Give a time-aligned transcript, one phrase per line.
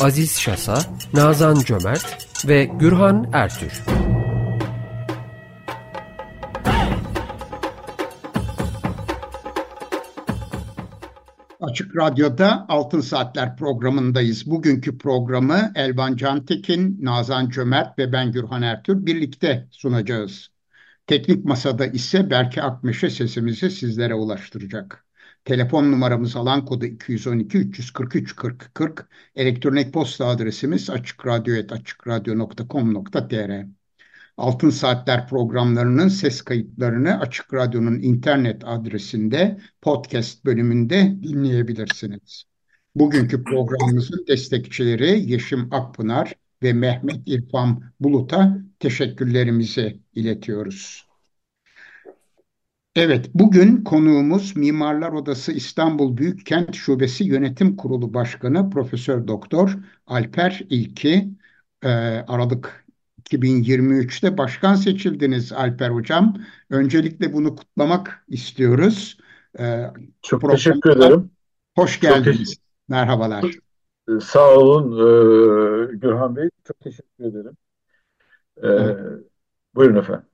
[0.00, 0.78] Aziz Şasa,
[1.14, 3.82] Nazan Cömert ve Gürhan Ertür.
[11.60, 14.50] Açık Radyo'da Altın Saatler programındayız.
[14.50, 20.48] Bugünkü programı Elvan Cantekin, Nazan Cömert ve ben Gürhan Ertür birlikte sunacağız.
[21.06, 25.04] Teknik Masada ise Berke Akmeşe sesimizi sizlere ulaştıracak.
[25.50, 29.08] Telefon numaramız alan kodu 212 343 40 40.
[29.36, 33.66] Elektronik posta adresimiz açıkradyo.com.tr
[34.36, 42.44] Altın Saatler programlarının ses kayıtlarını Açık Radyo'nun internet adresinde podcast bölümünde dinleyebilirsiniz.
[42.94, 51.09] Bugünkü programımızın destekçileri Yeşim Akpınar ve Mehmet İrfan Bulut'a teşekkürlerimizi iletiyoruz.
[52.96, 59.74] Evet, bugün konuğumuz Mimarlar Odası İstanbul Büyükkent Şubesi Yönetim Kurulu Başkanı Profesör Doktor
[60.06, 61.28] Alper İlki.
[61.82, 61.88] Ee,
[62.28, 62.84] Aralık
[63.18, 66.36] 2023'te başkan seçildiniz Alper Hocam.
[66.70, 69.18] Öncelikle bunu kutlamak istiyoruz.
[69.58, 69.84] Ee,
[70.22, 71.30] Çok teşekkür ederim.
[71.74, 72.56] Hoş geldiniz.
[72.88, 73.44] Merhabalar.
[74.08, 76.48] Ee, sağ olun e, Gürhan Bey.
[76.64, 77.56] Çok teşekkür ederim.
[78.62, 78.98] Ee, evet.
[79.74, 80.29] Buyurun efendim.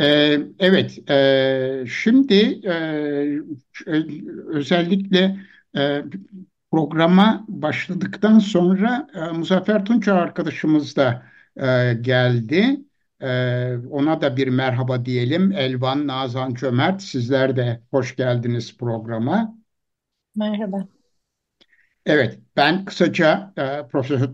[0.00, 2.72] Ee, evet, e, şimdi e,
[4.46, 5.36] özellikle
[5.76, 6.02] e,
[6.70, 11.26] programa başladıktan sonra e, Muzaffer Tunça arkadaşımız da
[11.56, 12.80] e, geldi.
[13.20, 13.28] E,
[13.90, 15.52] ona da bir merhaba diyelim.
[15.52, 19.58] Elvan, Nazan Cömert, sizler de hoş geldiniz programa.
[20.36, 20.88] Merhaba.
[22.06, 24.30] Evet, ben kısaca e, Profesör,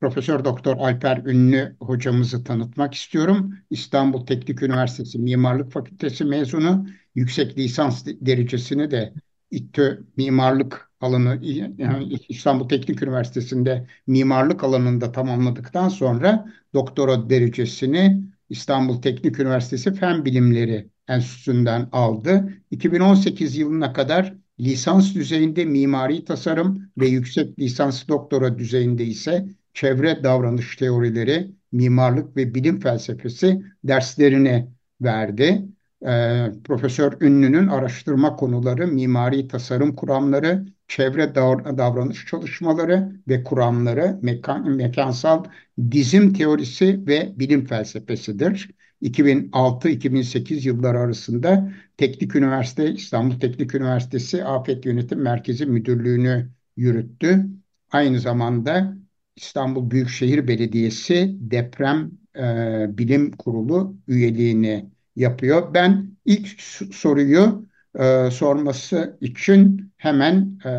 [0.00, 3.54] Profesör Doktor Alper Ünlü hocamızı tanıtmak istiyorum.
[3.70, 9.12] İstanbul Teknik Üniversitesi Mimarlık Fakültesi mezunu, yüksek lisans derecesini de
[9.50, 11.38] İTTÜ Mimarlık alanı
[11.78, 20.88] yani İstanbul Teknik Üniversitesi'nde mimarlık alanında tamamladıktan sonra doktora derecesini İstanbul Teknik Üniversitesi Fen Bilimleri
[21.08, 22.52] Enstitüsü'nden aldı.
[22.70, 30.76] 2018 yılına kadar lisans düzeyinde mimari tasarım ve yüksek lisans doktora düzeyinde ise çevre davranış
[30.76, 34.68] teorileri, mimarlık ve bilim felsefesi derslerini
[35.00, 35.64] verdi.
[36.06, 45.44] Ee, Profesör Ünlü'nün araştırma konuları mimari tasarım kuramları, çevre davranış çalışmaları ve kuramları, mekan, mekansal
[45.90, 48.70] dizim teorisi ve bilim felsefesidir.
[49.02, 57.46] 2006-2008 yılları arasında Teknik Üniversite, İstanbul Teknik Üniversitesi Afet Yönetim Merkezi Müdürlüğü'nü yürüttü.
[57.90, 58.96] Aynı zamanda
[59.36, 65.74] İstanbul Büyükşehir Belediyesi Deprem e, Bilim Kurulu üyeliğini yapıyor.
[65.74, 66.60] Ben ilk
[66.94, 67.66] soruyu
[67.98, 70.72] e, sorması için hemen e,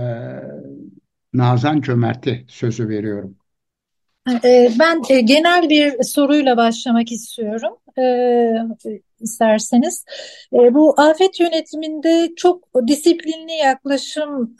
[1.34, 3.38] Nazan Cömert'e sözü veriyorum.
[4.44, 10.06] E, ben e, genel bir soruyla başlamak istiyorum e, isterseniz.
[10.52, 14.56] Bu afet yönetiminde çok disiplinli yaklaşım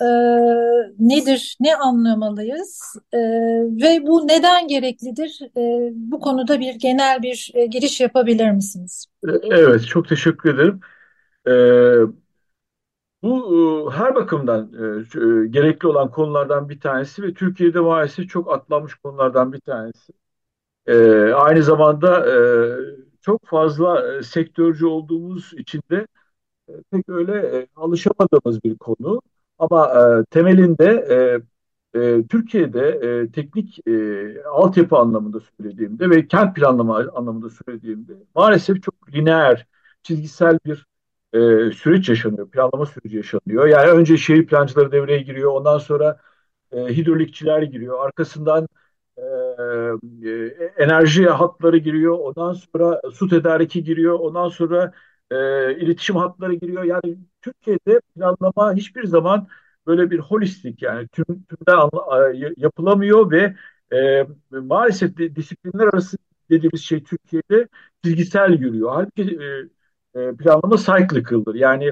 [1.00, 2.82] nedir, ne anlamalıyız
[3.84, 5.40] ve bu neden gereklidir?
[5.94, 9.06] Bu konuda bir genel bir giriş yapabilir misiniz?
[9.52, 10.80] Evet, çok teşekkür ederim.
[13.24, 14.84] Bu e, her bakımdan e,
[15.46, 20.14] e, gerekli olan konulardan bir tanesi ve Türkiye'de maalesef çok atlanmış konulardan bir tanesi.
[21.36, 22.28] Aynı zamanda
[23.22, 26.08] çok fazla sektörcü olduğumuz için de
[26.92, 29.22] pek öyle alışamadığımız bir konu.
[29.60, 29.94] Ama
[30.32, 31.08] temelinde
[32.30, 33.00] Türkiye'de
[33.32, 33.80] teknik
[34.52, 39.68] altyapı anlamında söylediğimde ve kent planlama anlamında söylediğimde maalesef çok lineer,
[40.04, 40.86] çizgisel bir
[41.34, 42.50] e, süreç yaşanıyor.
[42.50, 43.68] Planlama süreci yaşanıyor.
[43.68, 45.52] Yani önce şehir plancıları devreye giriyor.
[45.52, 46.20] Ondan sonra
[46.72, 48.06] e, hidrolikçiler giriyor.
[48.06, 48.68] Arkasından
[49.18, 49.22] e,
[50.30, 50.32] e,
[50.78, 52.20] enerji hatları giriyor.
[52.20, 54.20] Ondan sonra su tedariki giriyor.
[54.20, 54.94] Ondan sonra
[55.32, 55.36] e,
[55.78, 56.84] iletişim hatları giriyor.
[56.84, 59.48] Yani Türkiye'de planlama hiçbir zaman
[59.88, 61.90] böyle bir holistik yani tüm, tümden
[62.58, 63.56] yapılamıyor ve
[63.98, 66.18] e, maalesef de, disiplinler arası
[66.50, 67.68] dediğimiz şey Türkiye'de
[68.04, 68.92] çizgisel yürüyor.
[68.94, 69.46] Halbuki e,
[70.16, 71.56] e, planlama cyclical'dır.
[71.56, 71.86] Yani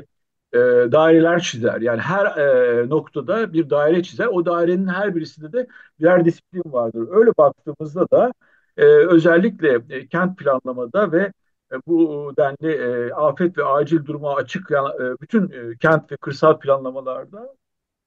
[0.53, 0.57] e,
[0.91, 1.81] daireler çizer.
[1.81, 4.25] Yani her e, noktada bir daire çizer.
[4.25, 5.67] O dairenin her birisinde de
[5.99, 7.07] birer disiplin vardır.
[7.11, 8.33] Öyle baktığımızda da
[8.77, 11.33] e, özellikle e, kent planlamada ve
[11.71, 14.75] e, bu denli e, afet ve acil duruma açık e,
[15.21, 17.55] bütün e, kent ve kırsal planlamalarda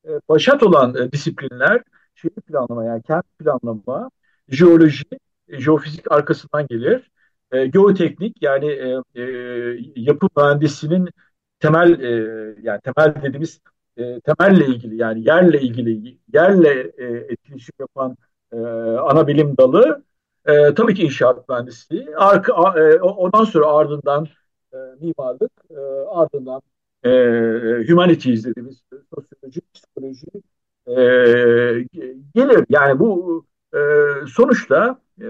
[0.09, 1.83] e, başat olan e, disiplinler
[2.15, 4.11] şehir planlama yani kent planlama,
[4.49, 5.05] jeoloji,
[5.49, 7.11] e, jeofizik arkasından gelir.
[7.55, 9.23] E, geoteknik yani e, e,
[9.97, 11.09] yapı mühendisinin
[11.61, 12.11] temel e,
[12.63, 13.61] yani temel dediğimiz
[13.97, 18.17] e, temelle ilgili yani yerle ilgili yerle e, etkileşim yapan
[18.53, 18.57] e,
[18.99, 20.05] ana bilim dalı
[20.47, 22.17] e, tabii ki inşaat mühendisliği.
[22.17, 24.27] Arka, e, ondan sonra ardından
[24.73, 25.81] e, mimarlık, e,
[26.11, 26.63] ardından
[27.05, 27.11] e,
[27.89, 28.83] humanities dediğimiz
[29.15, 30.27] sosyoloji, psikoloji
[30.87, 30.95] e,
[32.35, 32.67] gelir.
[32.69, 33.79] Yani bu e,
[34.27, 35.27] sonuçta e,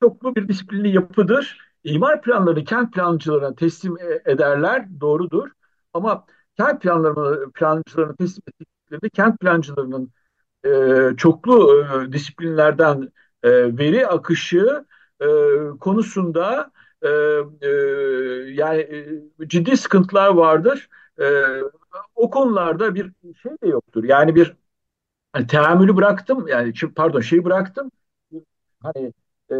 [0.00, 1.58] çoklu bir disiplinli yapıdır.
[1.84, 5.48] İmar planlarını kent plancılarına teslim e, ederler, doğrudur.
[5.94, 10.10] Ama kent planlarını plancılarına teslim ettiklerinde kent plancılarının
[10.66, 13.12] e, çoklu e, disiplinlerden
[13.42, 14.86] e, veri akışı
[15.20, 15.26] e,
[15.80, 16.72] konusunda
[17.02, 17.08] e,
[17.62, 17.68] e,
[18.52, 18.80] yani
[19.40, 20.88] e, ciddi sıkıntılar vardır.
[21.20, 21.24] E,
[22.14, 23.12] o konularda bir
[23.42, 24.04] şey de yoktur.
[24.04, 24.56] Yani bir
[25.32, 27.90] hani teamülü bıraktım yani pardon şeyi bıraktım.
[28.82, 29.12] Hani
[29.50, 29.56] e,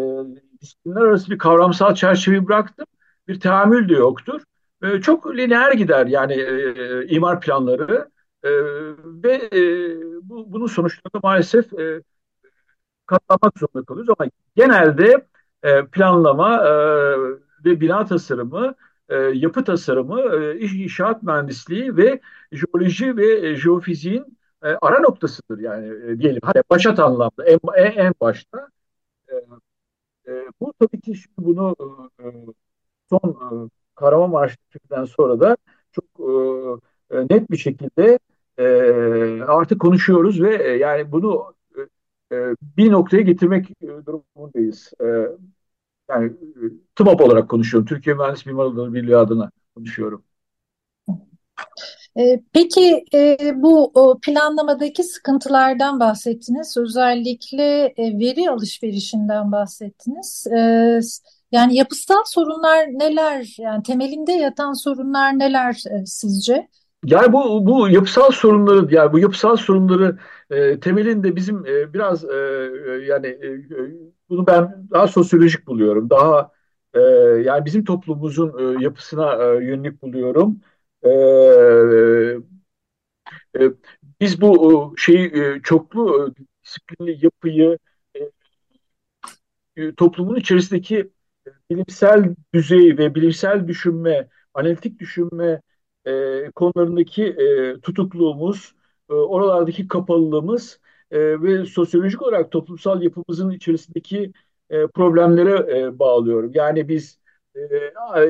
[0.60, 2.86] disiplinler arası bir kavramsal çerçeveyi bıraktım.
[3.28, 4.42] Bir teamül de yoktur.
[4.82, 8.10] E, çok lineer gider yani e, imar planları
[8.42, 8.50] e,
[9.04, 9.60] ve e,
[10.22, 12.02] bu, bunun sonuçlarında maalesef e,
[13.06, 15.26] katlanmak zorunda kalıyoruz ama genelde
[15.62, 16.70] e, planlama e,
[17.64, 18.74] ve bina tasarımı,
[19.08, 22.20] e, yapı tasarımı, e, inşaat mühendisliği ve
[22.52, 26.40] jeoloji ve e, jeofiziğin e, ara noktasıdır yani diyelim.
[26.44, 28.68] Hani başat anlamda en, en başta.
[29.30, 29.34] E,
[30.32, 31.76] e, bu tabii ki şimdi bunu
[32.20, 32.24] e,
[33.10, 33.20] son
[33.66, 35.56] e, Kahramanmaraş'tan sonra da
[35.92, 36.04] çok
[37.10, 38.18] e, e, net bir şekilde
[38.58, 38.64] e,
[39.42, 41.54] artık konuşuyoruz ve e, yani bunu
[42.32, 42.36] e,
[42.76, 44.92] bir noktaya getirmek e, durumundayız.
[45.02, 45.06] E,
[46.10, 46.62] yani e,
[46.96, 47.86] TMOP olarak konuşuyorum.
[47.88, 50.24] Türkiye Mühendis Mimarlar Birliği adına konuşuyorum.
[52.52, 53.04] Peki
[53.54, 53.92] bu
[54.22, 56.76] planlamadaki sıkıntılardan bahsettiniz.
[56.76, 60.46] Özellikle veri alışverişinden bahsettiniz.
[61.52, 63.56] Yani yapısal sorunlar neler?
[63.58, 66.68] Yani temelinde yatan sorunlar neler sizce?
[67.04, 70.18] Yani bu bu yapısal sorunları yani bu yapısal sorunları
[70.50, 72.28] e, temelinde bizim e, biraz e,
[72.86, 73.66] e yani e,
[74.28, 76.10] bunu ben daha sosyolojik buluyorum.
[76.10, 76.50] Daha
[76.94, 77.00] e,
[77.44, 80.60] yani bizim toplumumuzun e, yapısına e, yönelik buluyorum.
[81.02, 81.10] E,
[83.58, 83.60] e,
[84.20, 87.78] biz bu şeyi e, çoklu e, disiplinli yapıyı
[89.76, 91.10] e, toplumun içerisindeki
[91.70, 95.62] bilimsel düzey ve bilimsel düşünme, analitik düşünme
[96.06, 98.74] e, konularındaki e, tutukluğumuz,
[99.10, 100.80] e, oralardaki kapalılığımız
[101.10, 104.32] e, ve sosyolojik olarak toplumsal yapımızın içerisindeki
[104.70, 106.50] e, problemlere e, bağlıyorum.
[106.54, 107.20] Yani biz
[107.56, 107.60] e,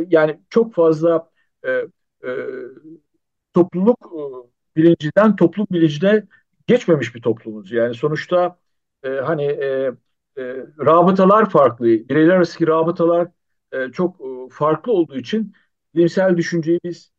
[0.09, 1.31] yani çok fazla
[1.67, 1.87] e,
[2.25, 2.31] e,
[3.55, 4.21] topluluk e,
[4.77, 6.23] bilincinden toplum bilincine
[6.67, 7.73] geçmemiş bir toplumuz.
[7.73, 8.59] Yani sonuçta
[9.03, 9.93] e, hani e,
[10.39, 10.43] e,
[10.87, 13.29] rabıtalar farklı, bireyler arası rabıtalar
[13.73, 15.55] e, çok e, farklı olduğu için
[15.95, 17.13] bilimsel düşünceyi biz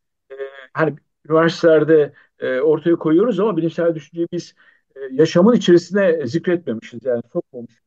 [0.74, 0.96] hani
[1.30, 4.56] üniversitelerde e, ortaya koyuyoruz ama bilimsel düşünceyi biz
[4.96, 7.80] e, yaşamın içerisine zikretmemişiz yani sokmamışız.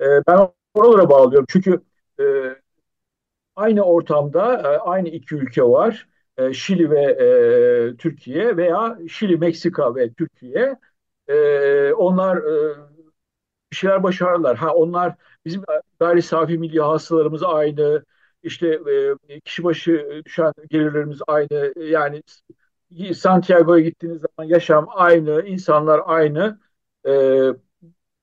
[0.00, 1.82] E, ben oralara bağlıyorum çünkü
[2.20, 2.24] e,
[3.56, 6.08] aynı ortamda e, aynı iki ülke var.
[6.38, 7.00] E, Şili ve
[7.94, 10.76] e, Türkiye veya Şili, Meksika ve Türkiye.
[11.28, 12.76] E, onlar e,
[13.72, 14.56] bir şeyler başarırlar.
[14.56, 15.14] Ha onlar
[15.44, 15.62] bizim
[16.00, 18.04] gayri safi milli hasılarımız aynı,
[18.42, 18.80] işte
[19.28, 21.72] e, kişi başı düşen gelirlerimiz aynı.
[21.76, 22.22] Yani
[23.14, 26.60] Santiago'ya gittiğiniz zaman yaşam aynı, insanlar aynı.
[27.08, 27.10] E,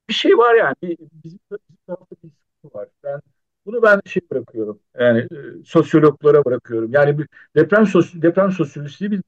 [0.10, 0.98] bir şey var yani.
[1.24, 1.40] Bizim,
[1.88, 2.90] tarafta bir sıkıntı var.
[3.04, 3.22] Ben
[3.66, 4.80] bunu ben şey bırakıyorum.
[5.00, 6.92] Yani e, sosyologlara bırakıyorum.
[6.94, 9.22] Yani bir deprem sos deprem sosyolojisi bir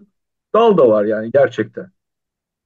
[0.54, 1.92] dal da var yani gerçekten.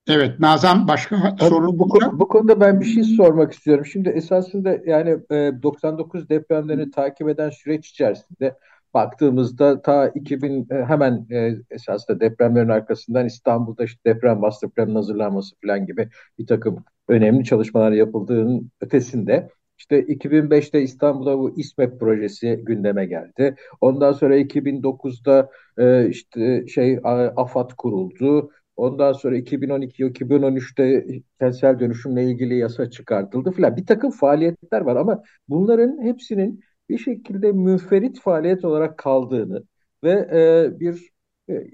[0.07, 3.85] Evet Nazan başka sorun bu, bu, bu konuda ben bir şey sormak istiyorum.
[3.85, 8.55] Şimdi esasında yani e, 99 depremlerini takip eden süreç içerisinde
[8.93, 15.55] baktığımızda ta 2000 e, hemen e, esasında depremlerin arkasından İstanbul'da işte deprem master planının hazırlanması
[15.65, 16.09] falan gibi
[16.39, 19.49] bir takım önemli çalışmalar yapıldığının ötesinde
[19.79, 23.55] işte 2005'te İstanbul'da bu İSMEP projesi gündeme geldi.
[23.81, 26.99] Ondan sonra 2009'da e, işte şey
[27.35, 28.51] AFAD kuruldu.
[28.75, 31.05] Ondan sonra 2012-2013'te
[31.39, 33.77] kentsel dönüşümle ilgili yasa çıkartıldı filan.
[33.77, 39.63] Bir takım faaliyetler var ama bunların hepsinin bir şekilde müferit faaliyet olarak kaldığını
[40.03, 41.09] ve e, bir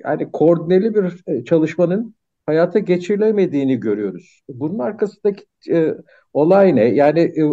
[0.03, 4.41] yani koordineli bir çalışmanın hayata geçirilemediğini görüyoruz.
[4.49, 5.93] Bunun arkasındaki e,
[6.33, 6.83] olay ne?
[6.83, 7.43] Yani e,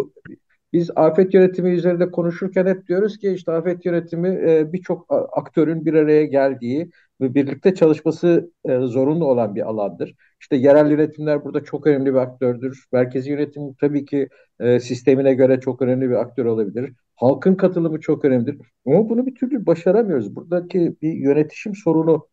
[0.72, 5.94] biz afet yönetimi üzerinde konuşurken hep diyoruz ki işte afet yönetimi e, birçok aktörün bir
[5.94, 10.14] araya geldiği ve birlikte çalışması e, zorunlu olan bir alandır.
[10.40, 12.84] İşte yerel yönetimler burada çok önemli bir aktördür.
[12.92, 14.28] Merkezi yönetim tabii ki
[14.60, 16.92] e, sistemine göre çok önemli bir aktör olabilir.
[17.16, 18.58] Halkın katılımı çok önemlidir.
[18.86, 20.36] Ama bunu bir türlü başaramıyoruz.
[20.36, 22.28] Buradaki bir yönetişim sorunu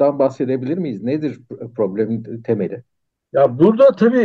[0.00, 1.02] dan bahsedebilir miyiz?
[1.02, 1.40] Nedir
[1.76, 2.84] problemin temeli?
[3.32, 4.18] Ya burada tabii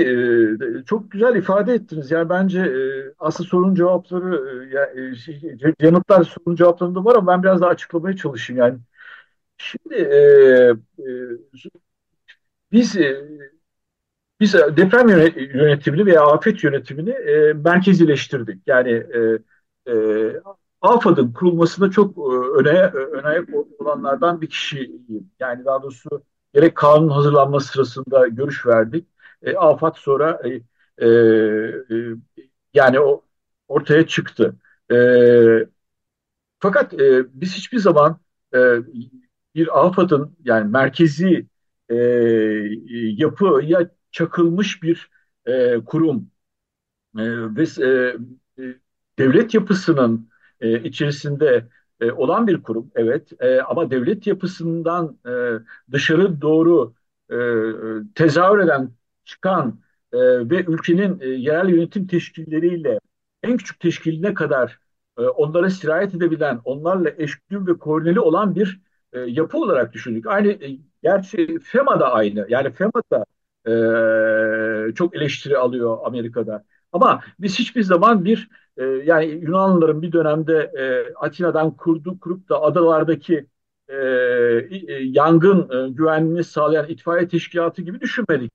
[0.82, 2.12] e, çok güzel ifade ettiniz.
[2.12, 4.36] Yani bence e, asıl sorunun cevapları
[4.72, 5.42] e, ya, şey,
[5.82, 8.60] yanıtlar sorunun cevaplarında var ama ben biraz daha açıklamaya çalışayım.
[8.62, 8.80] Yani
[9.58, 10.10] şimdi
[12.72, 12.96] biz
[14.40, 15.08] biz deprem
[15.54, 17.14] yönetimini veya afet yönetimini
[17.56, 18.62] merkezileştirdik.
[18.68, 19.04] Yani
[20.82, 22.18] AFAD'ın kurulmasında çok
[22.60, 23.46] öne, öne
[23.80, 25.02] olanlardan bir kişiyim.
[25.40, 29.08] Yani daha doğrusu gerek kanun hazırlanması sırasında görüş verdik.
[29.44, 30.50] E, AFAD sonra e,
[31.06, 32.16] e, e,
[32.74, 33.26] yani o
[33.68, 34.56] ortaya çıktı.
[34.92, 34.96] E,
[36.60, 38.20] fakat e, biz hiçbir zaman
[38.54, 38.58] e,
[39.56, 41.48] bir AFAD'ın yani merkezi
[41.90, 41.96] e,
[42.94, 45.10] yapıya çakılmış bir
[45.46, 46.32] e, kurum
[47.18, 47.24] e,
[47.56, 48.18] ve e,
[48.64, 48.76] e
[49.20, 50.30] devlet yapısının
[50.62, 51.70] e, içerisinde
[52.02, 53.32] e, olan bir kurum, evet.
[53.42, 55.32] E, ama devlet yapısından e,
[55.92, 56.94] dışarı doğru
[57.32, 57.36] e,
[58.16, 58.92] tezahür eden,
[59.26, 59.80] çıkan
[60.14, 63.00] e, ve ülkenin e, yerel yönetim teşkilleriyle
[63.44, 64.80] en küçük teşkiline kadar
[65.18, 68.82] e, onlara sirayet edebilen, onlarla eşgüdüm ve koordineli olan bir
[69.14, 70.28] e, yapı olarak düşündük.
[70.28, 72.46] Aynı e, gerçi FEMA da aynı.
[72.50, 73.26] Yani FEMA da
[74.90, 76.64] e, çok eleştiri alıyor Amerika'da.
[76.92, 82.62] Ama biz hiçbir zaman bir e, yani Yunanlıların bir dönemde e, Atina'dan kurdu, kurup da
[82.62, 83.48] adalardaki
[83.88, 88.52] e, e, yangın e, güvenliğini sağlayan itfaiye teşkilatı gibi düşünmedik.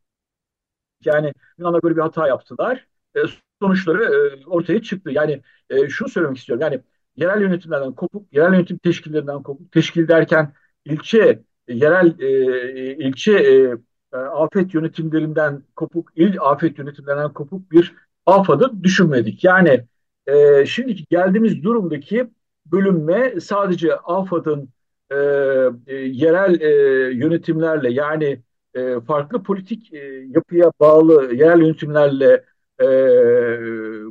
[1.04, 2.86] Yani Yunanlar böyle bir hata yaptılar.
[3.16, 3.20] E,
[3.62, 5.10] sonuçları e, ortaya çıktı.
[5.10, 6.62] Yani e, şunu söylemek istiyorum.
[6.62, 6.80] Yani
[7.16, 10.52] yerel yönetimlerden kopuk, yerel yönetim teşkillerinden kopuk, teşkil derken
[10.84, 13.74] ilçe, yerel e, ilçe e,
[14.12, 17.94] e, afet yönetimlerinden kopuk, il afet yönetimlerinden kopuk bir
[18.26, 19.44] AFAD'ı düşünmedik.
[19.44, 19.84] Yani
[20.26, 22.30] e, şimdiki geldiğimiz durumdaki
[22.66, 24.68] bölünme sadece AFAD'ın
[25.10, 25.16] e,
[25.86, 26.68] e, yerel e,
[27.14, 28.42] yönetimlerle yani
[28.74, 32.44] e, farklı politik e, yapıya bağlı yerel yönetimlerle
[32.80, 32.86] e,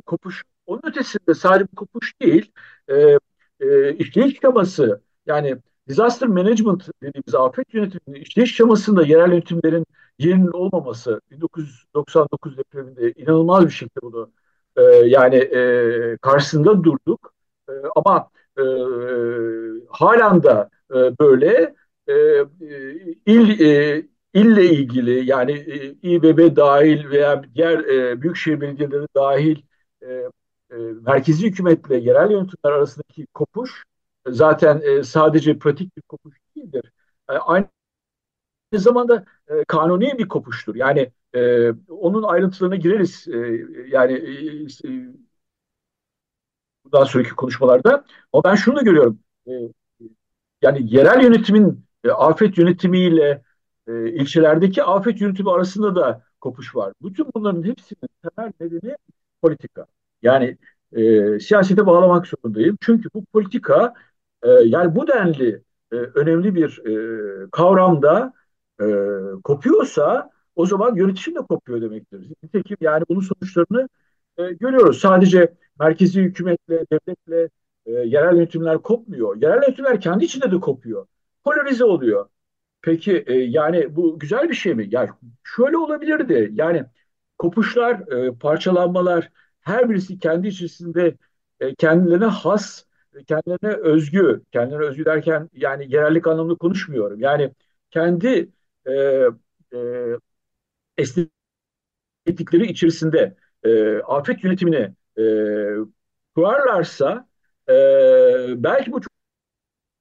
[0.06, 0.42] kopuş.
[0.66, 2.52] Onun ötesinde sadece kopuş değil,
[2.88, 3.18] e,
[3.60, 5.56] e, işleyiş şeması yani
[5.88, 9.86] disaster management dediğimiz afet yönetiminin işleyiş şemasında yerel yönetimlerin
[10.18, 14.32] yerinin olmaması 1999 depreminde inanılmaz bir şekilde bunu
[14.76, 17.34] e, yani e, karşısında durduk.
[17.68, 18.62] E, ama e,
[19.88, 21.74] halen de e, böyle
[22.08, 22.14] e,
[23.26, 29.62] il e, ille ilgili yani e, İBB dahil veya diğer e, büyükşehir belediyeleri dahil
[30.02, 30.06] e,
[30.70, 33.84] e, merkezi hükümetle yerel yönetimler arasındaki kopuş
[34.28, 36.92] zaten e, sadece pratik bir kopuş değildir.
[37.30, 37.68] E, aynı
[38.74, 40.74] zamanda e, kanuni bir kopuştur.
[40.74, 43.28] Yani e, onun ayrıntılarına gireriz.
[43.28, 43.36] E,
[43.88, 44.88] yani e,
[46.84, 48.04] bundan sonraki konuşmalarda.
[48.32, 49.18] Ama ben şunu da görüyorum.
[49.48, 49.52] E,
[50.62, 53.42] yani yerel yönetimin e, afet yönetimiyle
[53.88, 56.92] e, ilçelerdeki afet yönetimi arasında da kopuş var.
[57.02, 58.96] Bütün bunların hepsinin temel nedeni
[59.42, 59.86] politika.
[60.22, 60.58] Yani
[60.92, 62.78] e, siyasete bağlamak zorundayım.
[62.80, 63.94] Çünkü bu politika
[64.42, 65.62] e, yani bu denli
[65.92, 68.32] e, önemli bir e, kavramda
[68.80, 68.84] e,
[69.44, 72.20] kopuyorsa o zaman yönetişim de kopuyor demektir.
[72.42, 73.88] Nitekim yani bunun sonuçlarını
[74.38, 75.00] e, görüyoruz.
[75.00, 77.48] Sadece merkezi hükümetle, devletle
[77.86, 79.36] e, yerel yönetimler kopmuyor.
[79.42, 81.06] Yerel yönetimler kendi içinde de kopuyor.
[81.44, 82.28] Polarize oluyor.
[82.82, 84.88] Peki e, yani bu güzel bir şey mi?
[84.90, 85.10] Yani
[85.44, 86.50] şöyle olabilirdi.
[86.54, 86.84] Yani
[87.38, 89.30] kopuşlar, e, parçalanmalar
[89.60, 91.16] her birisi kendi içerisinde
[91.60, 92.84] e, kendilerine has,
[93.26, 97.20] kendilerine özgü, kendilerine özgü derken yani yerellik anlamında konuşmuyorum.
[97.20, 97.52] Yani
[97.90, 98.48] kendi
[98.86, 98.92] e,
[99.76, 99.78] e,
[102.26, 105.22] esneklikleri içerisinde e, afet yönetimini e,
[106.34, 107.28] kurarlarsa
[107.68, 107.72] e,
[108.62, 109.12] belki bu çok,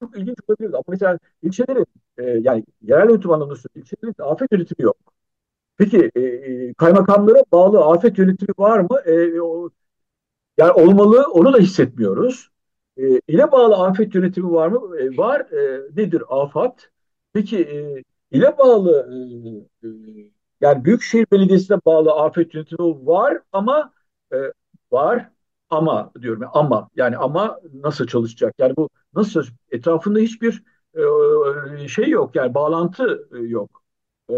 [0.01, 0.69] çok ilginç olabilir.
[0.73, 1.85] Ama mesela ilçelerin
[2.19, 4.97] e, yani yerel yönetim anlamında ilçelerin afet yönetimi yok.
[5.77, 8.99] Peki e, e, kaymakamlara bağlı afet yönetimi var mı?
[9.05, 9.71] E, o,
[10.57, 12.49] yani olmalı onu da hissetmiyoruz.
[12.97, 14.97] E, ile bağlı afet yönetimi var mı?
[14.99, 15.41] E, var.
[15.41, 16.79] E, nedir AFAD?
[17.33, 19.09] Peki e, ile bağlı
[19.83, 23.93] e, e, yani Büyükşehir Belediyesi'ne bağlı afet yönetimi var ama
[24.33, 24.37] e,
[24.91, 25.29] var
[25.69, 28.55] ama diyorum ama yani ama nasıl çalışacak?
[28.59, 29.59] Yani bu nasıl çalışacak?
[29.71, 30.63] Etrafında hiçbir
[31.83, 33.81] e, şey yok yani bağlantı yok.
[34.29, 34.33] E,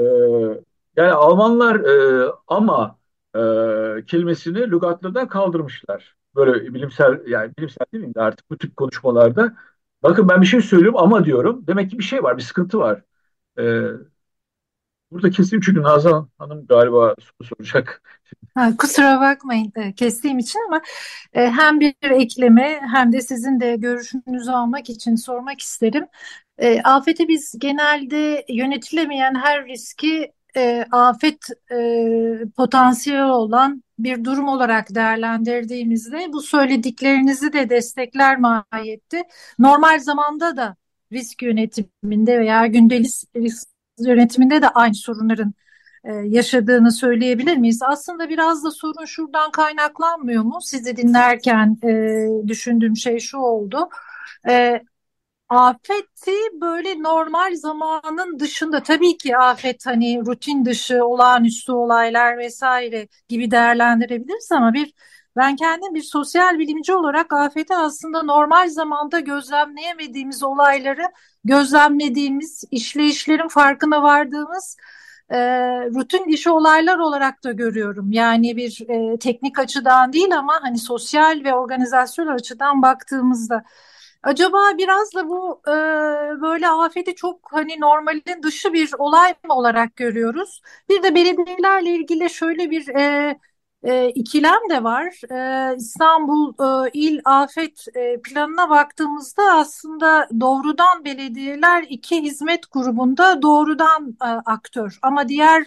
[0.95, 2.97] yani Almanlar e, ama
[3.35, 6.15] e, kelimesini lügatlardan kaldırmışlar.
[6.35, 9.55] Böyle bilimsel yani bilimsel değil mi artık bu tip konuşmalarda.
[10.03, 11.67] Bakın ben bir şey söylüyorum ama diyorum.
[11.67, 13.01] Demek ki bir şey var, bir sıkıntı var.
[13.59, 13.63] E,
[15.11, 18.01] burada keseyim çünkü Nazan Hanım galiba soru soracak.
[18.55, 20.81] Ha, kusura bakmayın e, kestiğim için ama
[21.33, 26.07] e, hem bir ekleme hem de sizin de görüşünüzü almak için sormak isterim.
[26.57, 31.37] E, afeti biz genelde yönetilemeyen her riski e, afet
[31.71, 31.77] e,
[32.57, 39.23] potansiyeli olan bir durum olarak değerlendirdiğimizde bu söylediklerinizi de destekler mahiyette.
[39.59, 40.75] Normal zamanda da
[41.13, 43.67] risk yönetiminde veya gündelik risk
[43.99, 45.53] yönetiminde de aynı sorunların
[46.03, 47.79] e, yaşadığını söyleyebilir miyiz?
[47.83, 50.59] Aslında biraz da sorun şuradan kaynaklanmıyor mu?
[50.61, 53.89] Sizi dinlerken e, düşündüğüm şey şu oldu.
[54.49, 54.81] E,
[55.49, 63.51] afeti böyle normal zamanın dışında tabii ki afet hani rutin dışı olağanüstü olaylar vesaire gibi
[63.51, 64.93] değerlendirebiliriz ama bir
[65.37, 71.03] ben kendim bir sosyal bilimci olarak afeti aslında normal zamanda gözlemleyemediğimiz olayları
[71.43, 74.77] gözlemlediğimiz işleyişlerin farkına vardığımız
[75.29, 75.37] e,
[75.95, 78.11] rutin işi olaylar olarak da görüyorum.
[78.11, 83.63] Yani bir e, teknik açıdan değil ama hani sosyal ve organizasyon açıdan baktığımızda.
[84.23, 85.71] Acaba biraz da bu e,
[86.41, 90.61] böyle afeti çok hani normalin dışı bir olay mı olarak görüyoruz?
[90.89, 93.37] Bir de belediyelerle ilgili şöyle bir e,
[93.83, 95.21] e, ikilem de var.
[95.31, 96.53] E, İstanbul
[96.87, 104.99] e, İl Afet e, Planına baktığımızda aslında doğrudan belediyeler iki hizmet grubunda doğrudan e, aktör.
[105.01, 105.65] Ama diğer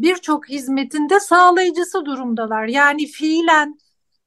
[0.00, 2.66] birçok hizmetinde sağlayıcısı durumdalar.
[2.66, 3.78] Yani fiilen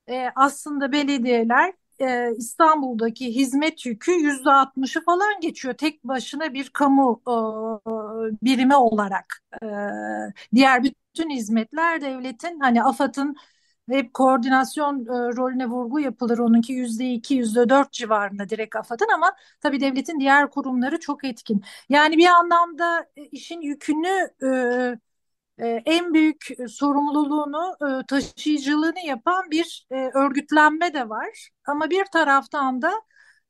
[0.09, 7.21] e, aslında belediyeler e, İstanbul'daki hizmet yükü yüzde altmışı falan geçiyor tek başına bir kamu
[7.27, 7.31] e,
[8.45, 9.43] birimi olarak.
[9.63, 9.65] E,
[10.55, 13.35] diğer bütün hizmetler devletin hani AFAD'ın
[13.89, 16.37] hep koordinasyon e, rolüne vurgu yapılır.
[16.37, 21.63] Onunki yüzde iki, yüzde dört civarında direkt AFAD'ın ama tabii devletin diğer kurumları çok etkin.
[21.89, 24.99] Yani bir anlamda e, işin yükünü e,
[25.63, 31.49] en büyük sorumluluğunu, e, taşıyıcılığını yapan bir e, örgütlenme de var.
[31.67, 32.91] Ama bir taraftan da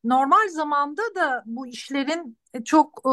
[0.04, 3.10] normal zamanda da bu işlerin çok e,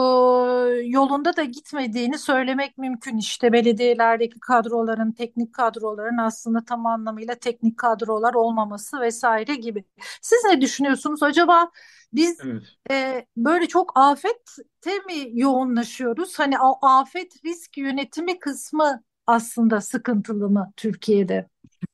[0.86, 3.16] yolunda da gitmediğini söylemek mümkün.
[3.16, 9.84] İşte belediyelerdeki kadroların, teknik kadroların aslında tam anlamıyla teknik kadrolar olmaması vesaire gibi.
[10.22, 11.22] Siz ne düşünüyorsunuz?
[11.22, 11.70] Acaba
[12.12, 12.78] biz Evet.
[12.90, 16.38] e, böyle çok afette mi yoğunlaşıyoruz?
[16.38, 21.48] Hani o afet risk yönetimi kısmı aslında sıkıntılı mı Türkiye'de?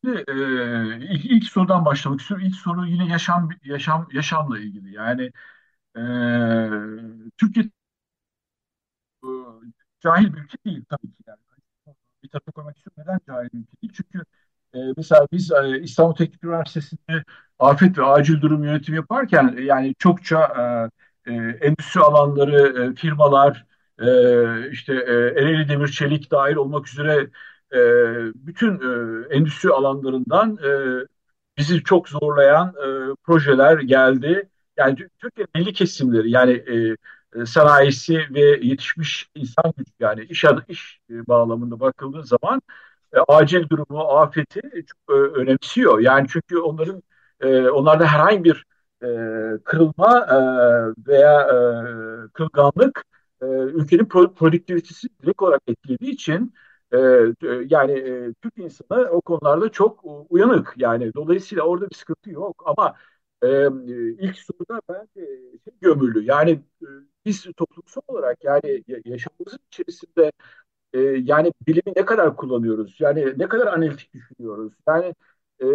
[0.04, 2.46] Şimdi e, ilk, ilk sorudan başlamak istiyorum.
[2.46, 4.92] İlk soru yine yaşam yaşam yaşamla ilgili.
[4.94, 5.30] Yani
[5.96, 6.00] e,
[7.38, 7.70] Türkiye
[10.00, 11.22] cahil bir ülke değil tabii ki.
[11.26, 11.38] Yani.
[12.22, 13.04] Bir tarafa koymak istiyorum.
[13.06, 13.92] Neden cahil bir ülke değil?
[13.96, 14.24] Çünkü
[14.74, 17.24] e, mesela biz e, İstanbul Teknik Üniversitesi'nde
[17.58, 20.40] afet ve acil durum yönetimi yaparken e, yani çokça
[21.26, 23.66] e, e, endüstri alanları, e, firmalar,
[24.00, 27.30] e, işte e, Ereğli Demir Çelik dahil olmak üzere
[27.74, 27.78] e,
[28.46, 30.70] bütün e, endüstri alanlarından e,
[31.58, 34.48] bizi çok zorlayan e, projeler geldi.
[34.78, 36.96] Yani Türkiye belli kesimleri yani e,
[37.42, 42.62] e, sanayisi ve yetişmiş insan gücü yani iş, iş e, bağlamında bakıldığı zaman
[43.14, 46.00] e, acil durumu, afeti çok e, önemsiyor.
[46.00, 47.02] Yani çünkü onların
[47.40, 48.64] e, onlarda herhangi bir
[49.02, 49.06] e,
[49.64, 50.38] kırılma e,
[51.08, 53.04] veya e, kırılganlık
[53.42, 56.54] e, ülkenin pro produktivitesi direkt olarak etkilediği için
[56.92, 56.98] e,
[57.68, 60.74] yani e, Türk insanı o konularda çok uyanık.
[60.76, 62.94] Yani dolayısıyla orada bir sıkıntı yok ama
[63.42, 63.68] e,
[64.18, 65.26] ilk soruda ben de
[65.64, 66.24] şey gömülü.
[66.24, 66.50] Yani
[66.82, 66.86] e,
[67.26, 70.32] biz toplumsal olarak yani yaşamımızın içerisinde
[70.92, 72.96] e, yani bilimi ne kadar kullanıyoruz?
[73.00, 74.72] Yani ne kadar analitik düşünüyoruz?
[74.88, 75.14] Yani
[75.62, 75.66] e,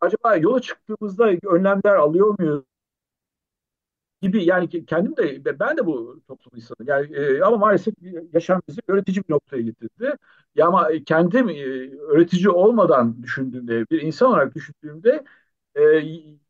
[0.00, 2.64] acaba yola çıktığımızda önlemler alıyor muyuz?
[4.22, 6.86] gibi yani kendim de ben de bu toplum insanım.
[6.88, 7.94] Yani e, ama maalesef
[8.32, 10.14] yaşam bizi öğretici bir noktaya getirdi.
[10.54, 11.54] Ya ama kendim e,
[12.00, 15.24] öğretici olmadan düşündüğümde, bir insan olarak düşündüğümde
[15.76, 15.82] e,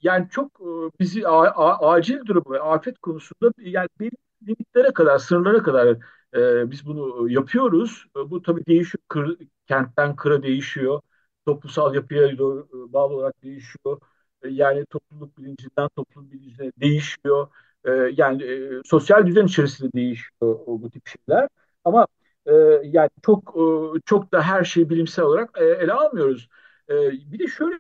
[0.02, 4.12] yani çok e, bizi a, a, acil durum ve afet konusunda yani bir
[4.48, 5.88] limitlere kadar, sınırlara kadar
[6.36, 8.06] e, biz bunu yapıyoruz.
[8.16, 9.02] E, bu tabii değişiyor.
[9.08, 11.00] Kır, kentten kıra değişiyor.
[11.46, 14.00] Toplumsal yapıya doğru, e, bağlı olarak değişiyor.
[14.42, 17.48] E, yani topluluk bilincinden toplum bilincine değişiyor.
[17.84, 21.48] E, yani e, sosyal düzen içerisinde değişiyor o, bu tip şeyler.
[21.84, 22.06] Ama
[22.46, 22.52] e,
[22.84, 23.54] yani çok
[23.96, 26.48] e, çok da her şeyi bilimsel olarak e, ele almıyoruz.
[26.88, 26.94] E,
[27.32, 27.78] bir de şöyle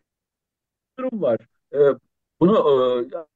[0.98, 1.38] durum var.
[1.74, 1.78] E,
[2.40, 2.54] bunu
[3.14, 3.26] e,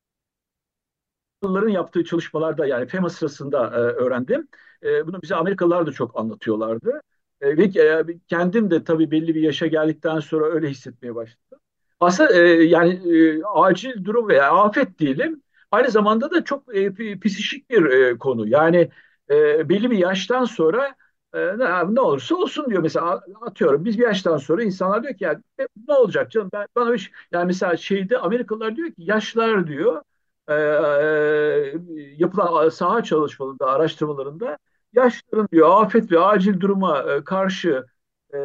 [1.43, 4.49] Amerikalıların yaptığı çalışmalarda yani FEMA sırasında e, öğrendim.
[4.83, 7.01] E, bunu bize Amerikalılar da çok anlatıyorlardı.
[7.41, 11.59] E, ve e, kendim de tabii belli bir yaşa geldikten sonra öyle hissetmeye başladım.
[12.01, 12.93] Aslında e, yani
[13.41, 18.49] e, acil durum veya afet diyelim aynı zamanda da çok e, psikik bir e, konu.
[18.49, 18.91] Yani
[19.31, 20.95] e, belli bir yaştan sonra
[21.35, 21.59] e,
[21.95, 25.67] ne, olursa olsun diyor mesela atıyorum biz bir yaştan sonra insanlar diyor ki ya e,
[25.89, 30.03] ne olacak canım ben bana hiç yani mesela şeyde Amerikalılar diyor ki yaşlar diyor
[30.49, 34.59] e, e, yapılan saha çalışmalarında araştırmalarında
[34.93, 37.87] yaşların diyor afet ve acil duruma e, karşı
[38.35, 38.39] e,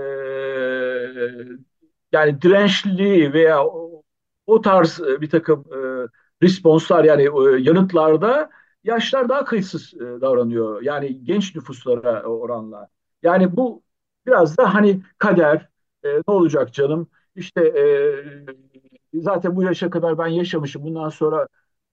[2.12, 4.04] yani dirençli veya o,
[4.48, 6.08] o tarz e, bir takım e,
[6.43, 8.50] responslar yani e, yanıtlarda
[8.86, 10.82] yaşlar daha kayıtsız e, davranıyor.
[10.82, 12.89] Yani genç nüfuslara oranla.
[13.24, 13.84] Yani bu
[14.28, 15.69] biraz da hani kader
[16.04, 17.62] e, ne olacak canım işte
[19.13, 21.48] e, zaten bu yaşa kadar ben yaşamışım bundan sonra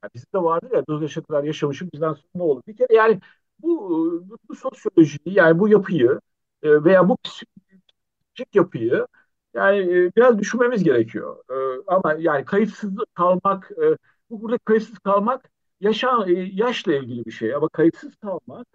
[0.05, 2.63] ya bizde vardı ya 9 yaşa kadar yaşamışım bizden sonra ne olur?
[2.69, 3.21] Bir kere yani
[3.59, 3.91] bu,
[4.31, 6.21] bu, bu sosyolojiyi yani bu yapıyı
[6.63, 9.07] e, veya bu psikolojik yapıyı
[9.55, 11.37] yani e, biraz düşünmemiz gerekiyor.
[11.51, 13.97] E, ama yani kayıtsız kalmak, e,
[14.31, 15.51] bu burada kayıtsız kalmak
[15.83, 17.55] yaşa, e, yaşla ilgili bir şey.
[17.55, 18.69] Ama kayıtsız kalmak,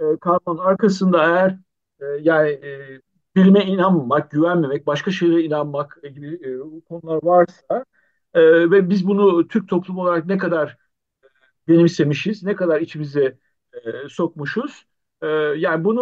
[0.00, 1.58] e, kalmanın arkasında eğer
[2.00, 3.00] e, yani e,
[3.36, 7.84] bilime inanmamak, güvenmemek, başka şeylere inanmak gibi e, konular varsa
[8.34, 10.78] e, ve biz bunu Türk toplumu olarak ne kadar
[11.68, 13.38] benimsemişiz, ne kadar içimize
[13.74, 14.86] e, sokmuşuz.
[15.22, 16.00] E, yani bunu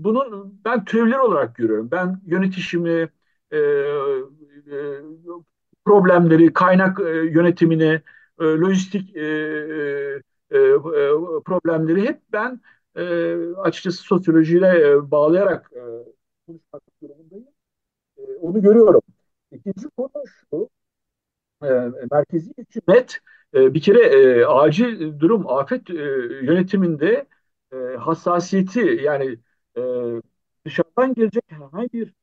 [0.00, 1.90] e, bunun ben türevler olarak görüyorum.
[1.90, 3.08] Ben yönetişimi,
[3.52, 5.00] e, e,
[5.84, 8.02] problemleri, kaynak e, yönetimini,
[8.40, 9.22] e, lojistik e,
[10.50, 10.58] e,
[11.44, 12.60] problemleri hep ben
[12.96, 13.02] e,
[13.54, 15.70] açıkçası sosyolojiyle bağlayarak
[16.46, 17.46] konuşmak durumundayım.
[18.40, 19.02] Onu görüyorum.
[19.52, 20.70] İkinci konu şu,
[22.10, 23.18] merkezi hükümet
[23.54, 27.26] bir kere acil durum, afet yönetiminde
[27.98, 29.38] hassasiyeti yani
[30.64, 32.14] dışarıdan gelecek herhangi bir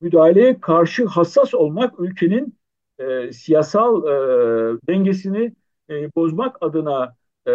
[0.00, 2.58] müdahaleye karşı hassas olmak ülkenin
[2.98, 5.54] e, siyasal e, dengesini
[5.90, 7.52] e, bozmak adına e,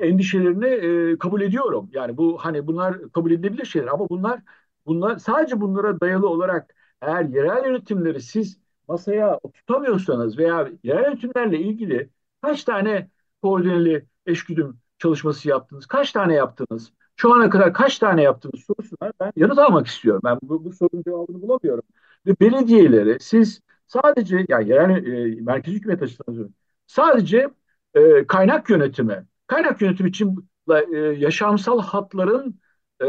[0.00, 0.66] endişelerini
[1.12, 1.90] e, kabul ediyorum.
[1.92, 4.40] Yani bu hani bunlar kabul edilebilir şeyler ama bunlar
[4.86, 12.10] bunlar sadece bunlara dayalı olarak eğer yerel yönetimleri siz masaya tutamıyorsanız veya yerel yönetimlerle ilgili
[12.42, 13.10] kaç tane
[13.42, 15.86] koordineli eşgüdüm çalışması yaptınız?
[15.86, 16.92] Kaç tane yaptınız?
[17.16, 20.20] Şu ana kadar kaç tane yaptınız sorusuna ben yanıt almak istiyorum.
[20.24, 21.82] Ben bu, bu sorunun cevabını bulamıyorum.
[22.26, 23.60] Ve belediyeleri siz
[23.92, 26.54] sadece yani yerel e, merkezi hükümet açısından
[26.86, 27.48] sadece
[27.94, 30.50] e, kaynak yönetimi, kaynak yönetimi için
[30.94, 32.60] e, yaşamsal hatların
[33.00, 33.04] e,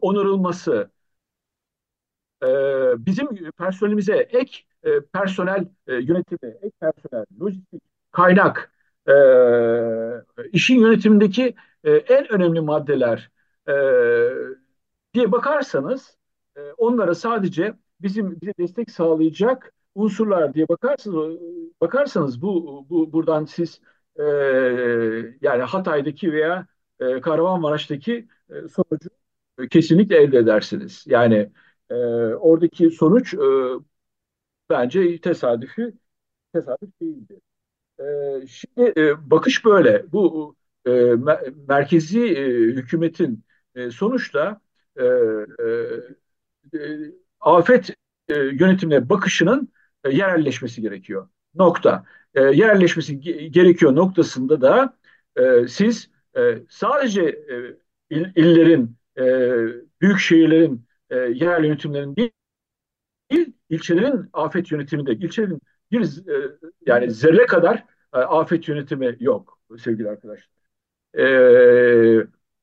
[0.00, 0.90] onarılması,
[2.42, 2.46] e,
[3.06, 8.72] bizim personelimize ek e, personel e, yönetimi, ek personel, lojistik, kaynak,
[9.08, 9.12] e,
[10.52, 13.30] işin yönetimindeki e, en önemli maddeler
[13.68, 13.72] e,
[15.14, 16.16] diye bakarsanız
[16.56, 21.38] e, onlara sadece bizim bize destek sağlayacak unsurlar diye bakarsanız
[21.80, 23.80] bakarsanız bu, bu buradan siz
[24.20, 24.22] e,
[25.42, 26.66] yani Hatay'daki veya
[27.00, 29.08] e, Kahramanmaraş'taki e, sonucu
[29.58, 31.04] e, kesinlikle elde edersiniz.
[31.06, 31.52] Yani
[31.90, 31.94] e,
[32.34, 33.38] oradaki sonuç e,
[34.70, 35.92] bence tesadüfi
[36.54, 37.40] tesadüf değildi.
[38.00, 38.04] E,
[38.46, 40.12] şimdi e, bakış böyle.
[40.12, 40.90] Bu e,
[41.68, 44.60] merkezi e, hükümetin e, sonuçta
[45.00, 45.04] e,
[46.74, 46.78] e,
[47.40, 47.90] afet
[48.28, 49.68] e, yönetimine bakışının
[50.04, 51.28] e, yerelleşmesi gerekiyor.
[51.54, 52.04] Nokta.
[52.34, 54.96] E, yerelleşmesi gerekiyor noktasında da
[55.36, 57.76] e, siz e, sadece e,
[58.10, 59.22] il, illerin, e,
[60.00, 65.60] büyük şehirlerin e, yerel yönetimlerinin değil, ilçelerin afet yönetiminde, ilçelerin
[65.92, 70.48] bir e, yani zerre kadar e, afet yönetimi yok sevgili arkadaşlar.
[71.18, 71.24] E,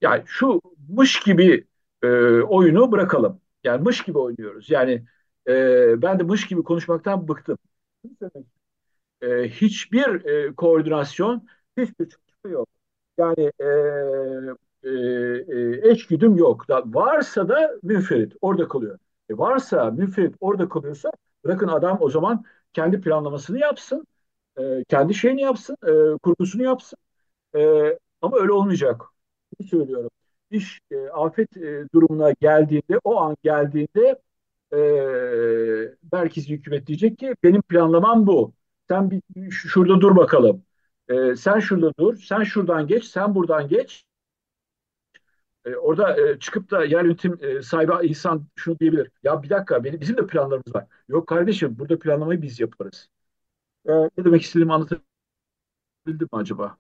[0.02, 1.68] yani şu mış gibi
[2.04, 2.08] e,
[2.42, 3.42] oyunu bırakalım.
[3.64, 4.70] Yani mış gibi oynuyoruz.
[4.70, 5.06] Yani
[5.48, 7.58] e, ben de mış gibi konuşmaktan bıktım.
[9.22, 12.70] E, hiçbir e, koordinasyon, hiçbir çalışma yok.
[13.18, 13.66] Yani e,
[14.84, 16.68] e, e, eşgüdüm yok.
[16.70, 19.00] Da, varsa da münferit orada kalıyor.
[19.30, 21.12] E, varsa münferit orada kalıyorsa
[21.46, 22.44] bırakın adam o zaman
[22.74, 24.08] kendi planlamasını yapsın,
[24.60, 27.00] e, kendi şeyini yapsın, e, kurgusunu yapsın.
[27.58, 27.62] E,
[28.22, 29.02] ama öyle olmayacak.
[29.60, 30.12] Bunu söylüyorum.
[30.52, 34.22] İş e, afet e, durumuna geldiğinde, o an geldiğinde
[34.74, 34.78] e,
[36.14, 38.54] merkezi hükümet diyecek ki benim planlamam bu.
[38.90, 40.64] Sen bir, şurada dur bakalım.
[41.10, 44.06] E, sen şurada dur, sen şuradan geç, sen buradan geç.
[45.66, 49.12] E, orada e, çıkıp da yer yönetim e, sahibi insan şunu diyebilir.
[49.24, 50.86] Ya bir dakika benim, bizim de planlarımız var.
[51.08, 53.10] Yok kardeşim burada planlamayı biz yaparız.
[53.90, 55.04] E, ne demek istediğimi anlatabiliyor
[56.08, 56.78] mi acaba?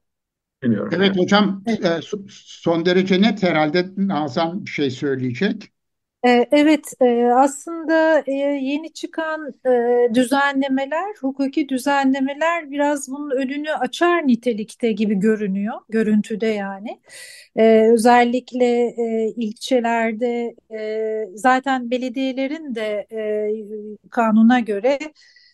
[0.63, 0.91] Bilmiyorum.
[0.93, 5.72] Evet hocam e, son derece net herhalde Nazan bir şey söyleyecek.
[6.26, 9.54] E, Evet, e, aslında e, yeni çıkan
[10.15, 17.00] düzenlemeler, hukuki düzenlemeler biraz bunun önünü açar nitelikte gibi görünüyor, görüntüde yani.
[17.93, 18.96] Özellikle
[19.36, 20.56] ilçelerde
[21.36, 23.08] zaten belediyelerin de
[24.12, 25.00] kanuna göre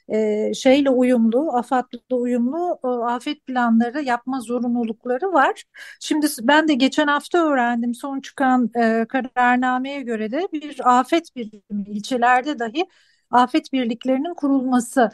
[0.10, 5.63] e, şeyle uyumlu, AFAD'la uyumlu e, afet planları yapma zorunlulukları var.
[6.00, 11.84] Şimdi ben de geçen hafta öğrendim son çıkan e, kararnameye göre de bir afet birimi
[11.88, 12.86] ilçelerde dahi
[13.32, 15.10] afet birliklerinin kurulması.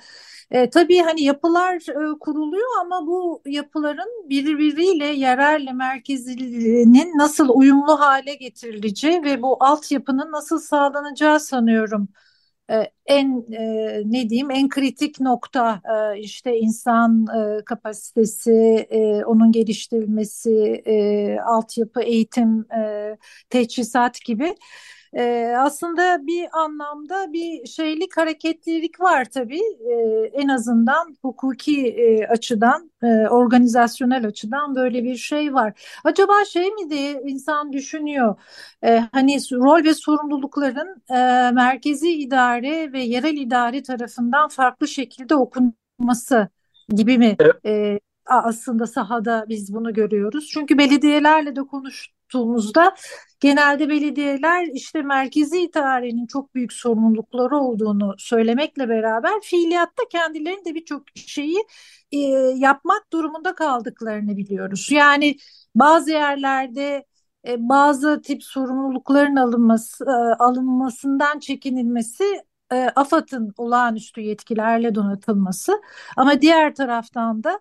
[0.51, 8.35] E, tabii hani yapılar e, kuruluyor ama bu yapıların birbiriyle yerelle merkezinin nasıl uyumlu hale
[8.35, 12.09] getirileceği ve bu altyapının nasıl sağlanacağı sanıyorum
[13.05, 15.81] en e, ne diyeyim en kritik nokta
[16.15, 17.25] e, işte insan
[17.65, 18.87] kapasitesi,
[19.25, 20.83] onun geliştirilmesi,
[21.45, 22.65] altyapı, eğitim,
[23.49, 24.55] teçhizat gibi.
[25.13, 29.61] Ee, aslında bir anlamda bir şeylik hareketlilik var tabii.
[29.91, 35.73] Ee, en azından hukuki e, açıdan, e, organizasyonel açıdan böyle bir şey var.
[36.03, 38.35] Acaba şey mi diye insan düşünüyor.
[38.83, 46.47] E, hani rol ve sorumlulukların e, merkezi idare ve yerel idare tarafından farklı şekilde okunması
[46.89, 47.35] gibi mi?
[47.39, 47.65] Evet.
[47.65, 50.49] E, aslında sahada biz bunu görüyoruz.
[50.53, 51.63] Çünkü belediyelerle de
[52.33, 52.95] konuştuğumuzda
[53.39, 61.03] genelde belediyeler işte merkezi idarenin çok büyük sorumlulukları olduğunu söylemekle beraber fiiliyatta kendilerinin de birçok
[61.15, 61.57] şeyi
[62.11, 62.17] e,
[62.55, 64.87] yapmak durumunda kaldıklarını biliyoruz.
[64.91, 65.35] Yani
[65.75, 67.05] bazı yerlerde
[67.47, 72.23] e, bazı tip sorumlulukların alınması e, alınmasından çekinilmesi
[72.71, 75.81] e, AFAD'ın olağanüstü yetkilerle donatılması
[76.17, 77.59] ama diğer taraftan da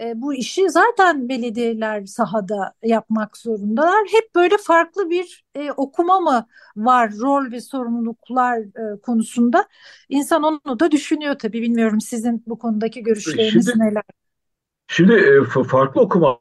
[0.00, 4.06] e, bu işi zaten belediyeler sahada yapmak zorundalar.
[4.10, 9.68] Hep böyle farklı bir e, okuma mı var rol ve sorumluluklar e, konusunda?
[10.08, 11.62] İnsan onu da düşünüyor tabii.
[11.62, 14.02] Bilmiyorum sizin bu konudaki görüşleriniz Şimdi, neler?
[14.86, 16.40] şimdi e, farklı okuma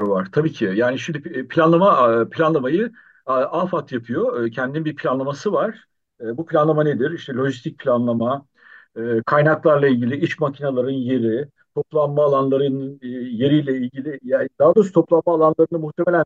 [0.00, 0.72] var tabii ki.
[0.74, 2.92] Yani şimdi planlama planlamayı
[3.26, 4.50] AFAD yapıyor.
[4.50, 5.84] Kendinin bir planlaması var.
[6.20, 7.10] Bu planlama nedir?
[7.10, 8.46] İşte lojistik planlama,
[9.26, 15.78] kaynaklarla ilgili iç makinelerin yeri, toplanma alanlarının e, yeriyle ilgili yani daha doğrusu toplanma alanlarını
[15.78, 16.24] muhtemelen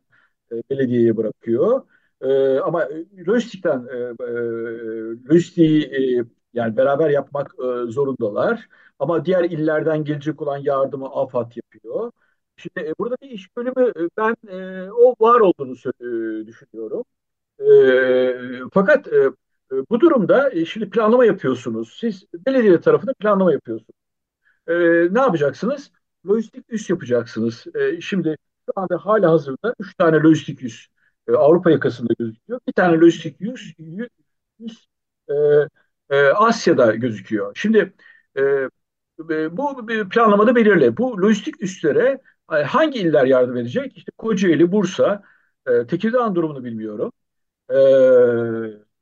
[0.52, 1.82] e, belediyeye bırakıyor.
[2.20, 2.88] E, ama
[3.28, 4.26] lojistikten e, e,
[5.30, 8.68] lojistiği e, yani beraber yapmak e, zorundalar.
[8.98, 12.12] Ama diğer illerden gelecek olan yardımı AFAD yapıyor.
[12.56, 15.74] Şimdi e, burada bir iş bölümü e, ben e, o var olduğunu
[16.42, 17.04] e, düşünüyorum.
[17.60, 19.30] E, fakat e,
[19.90, 21.96] bu durumda e, şimdi planlama yapıyorsunuz.
[22.00, 24.05] Siz belediye tarafında planlama yapıyorsunuz
[24.68, 24.74] e,
[25.14, 25.90] ne yapacaksınız?
[26.26, 27.64] Lojistik üs yapacaksınız.
[27.74, 30.86] E, şimdi şu anda hala hazırda üç tane lojistik üs
[31.28, 32.60] e, Avrupa yakasında gözüküyor.
[32.68, 33.74] Bir tane lojistik üs,
[34.60, 34.86] üs
[35.28, 35.34] e,
[36.10, 37.52] e, Asya'da gözüküyor.
[37.56, 37.94] Şimdi
[38.38, 38.42] e,
[39.30, 40.96] e bu planlamada belirli.
[40.96, 42.20] Bu lojistik üslere
[42.52, 43.96] e, hangi iller yardım edecek?
[43.96, 45.22] İşte Kocaeli, Bursa,
[45.66, 47.12] e, Tekirdağ durumunu bilmiyorum.
[47.70, 47.76] E,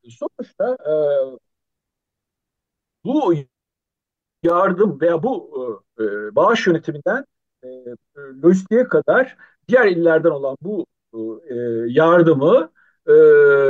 [0.09, 0.93] sonuçta e,
[3.03, 3.33] bu
[4.45, 5.51] yardım veya bu
[5.99, 7.25] e, e, bağış yönetiminden
[7.63, 7.67] e,
[8.43, 10.85] lojistiğe kadar diğer illerden olan bu
[11.49, 11.55] e,
[11.87, 12.69] yardımı
[13.07, 13.13] e,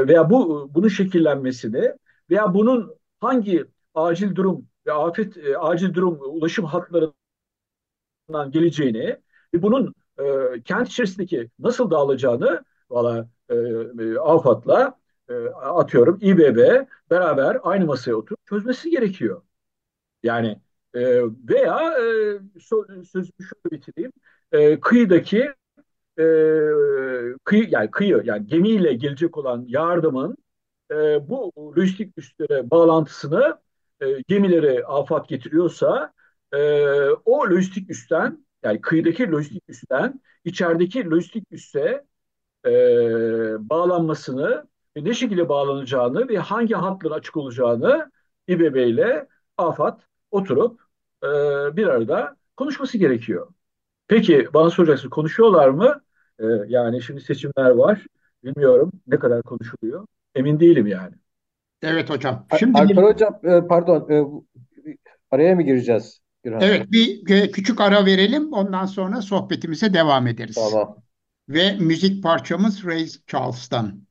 [0.07, 1.93] veya bu bunun şekillenmesini
[2.29, 7.13] veya bunun hangi acil durum ve afet e, acil durum ulaşım hatlarından
[8.51, 9.17] geleceğini
[9.53, 10.23] ve bunun e,
[10.65, 18.45] kent içerisindeki nasıl dağılacağını valla e, e, AFAD'la e, atıyorum İBB beraber aynı masaya oturup
[18.45, 19.41] çözmesi gerekiyor.
[20.23, 20.61] Yani
[20.95, 24.11] e, veya e, so, sözümü şöyle bitireyim.
[24.51, 25.39] E, kıyıdaki
[26.19, 26.23] e,
[27.43, 30.37] kıyı yani kıyı yani gemiyle gelecek olan yardımın
[30.91, 30.95] e,
[31.29, 33.59] bu lojistik üstlere bağlantısını
[34.01, 36.13] e, gemileri afat getiriyorsa
[36.53, 36.57] e,
[37.25, 42.05] o lojistik üstten yani kıyıdaki lojistik üstten içerideki lojistik üste
[42.65, 42.69] e,
[43.69, 48.11] bağlanmasını ve ne şekilde bağlanacağını ve hangi hatların açık olacağını
[48.47, 49.27] İBB ile
[49.57, 50.84] AFAD oturup
[51.25, 53.47] e, bir arada konuşması gerekiyor.
[54.07, 56.01] Peki bana soracaksın konuşuyorlar mı?
[56.39, 58.05] E, yani şimdi seçimler var.
[58.43, 60.07] Bilmiyorum ne kadar konuşuluyor.
[60.35, 61.13] Emin değilim yani.
[61.81, 62.45] Evet hocam.
[62.59, 64.23] Şimdi Alper hocam e, pardon e,
[65.31, 66.19] araya mı gireceğiz?
[66.43, 66.61] Gürhan?
[66.61, 70.55] Evet bir e, küçük ara verelim ondan sonra sohbetimize devam ederiz.
[70.55, 70.97] Tamam.
[71.49, 74.04] Ve müzik parçamız Ray Charles'tan.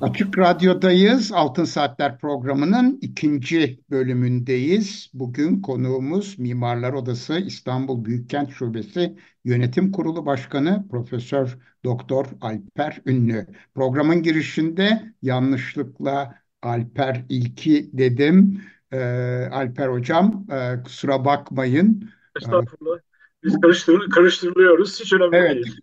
[0.00, 1.32] Açık Radyo'dayız.
[1.32, 5.10] Altın Saatler programının ikinci bölümündeyiz.
[5.14, 13.46] Bugün konuğumuz Mimarlar Odası İstanbul Büyükkent Şubesi Yönetim Kurulu Başkanı Profesör Doktor Alper Ünlü.
[13.74, 18.62] Programın girişinde yanlışlıkla Alper İlki dedim.
[18.92, 22.10] Ee, Alper Hocam e, kusura bakmayın.
[22.36, 22.98] Estağfurullah.
[23.44, 25.00] Biz karıştır karıştırılıyoruz.
[25.00, 25.54] Hiç önemli Evet.
[25.54, 25.80] değil.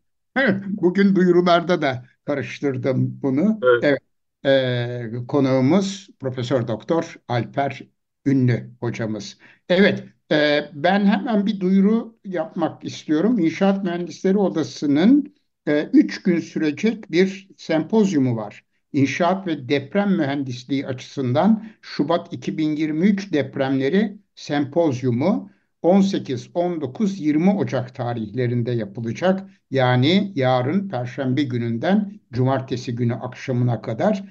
[0.67, 3.59] Bugün duyurularda da karıştırdım bunu.
[3.63, 3.83] Evet.
[3.83, 3.99] Evet.
[4.45, 7.81] Ee, konuğumuz Profesör Doktor Alper
[8.25, 9.37] Ünlü hocamız.
[9.69, 13.39] Evet, e, ben hemen bir duyuru yapmak istiyorum.
[13.39, 15.35] İnşaat Mühendisleri Odası'nın
[15.67, 18.65] e, üç gün sürecek bir sempozyumu var.
[18.93, 25.51] İnşaat ve deprem mühendisliği açısından Şubat 2023 depremleri sempozyumu
[25.85, 29.49] 18, 19, 20 Ocak tarihlerinde yapılacak.
[29.71, 34.23] Yani yarın Perşembe gününden Cumartesi günü akşamına kadar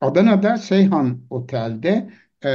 [0.00, 2.10] Adana'da Seyhan Otel'de
[2.44, 2.50] e,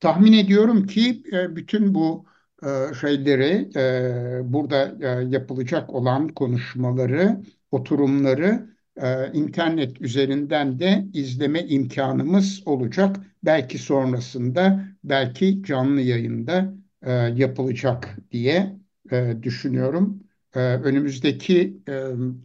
[0.00, 2.24] tahmin ediyorum ki e, bütün bu
[2.62, 12.62] e, şeyleri e, burada e, yapılacak olan konuşmaları, oturumları e, internet üzerinden de izleme imkanımız
[12.66, 13.16] olacak.
[13.44, 18.76] Belki sonrasında, belki canlı yayında e, yapılacak diye
[19.12, 20.22] e, düşünüyorum.
[20.54, 21.92] E, önümüzdeki e,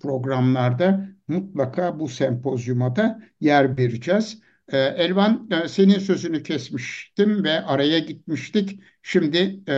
[0.02, 4.42] programlarda mutlaka bu sempozyuma da yer vereceğiz.
[4.72, 8.80] E, Elvan e, senin sözünü kesmiştim ve araya gitmiştik.
[9.02, 9.76] Şimdi e,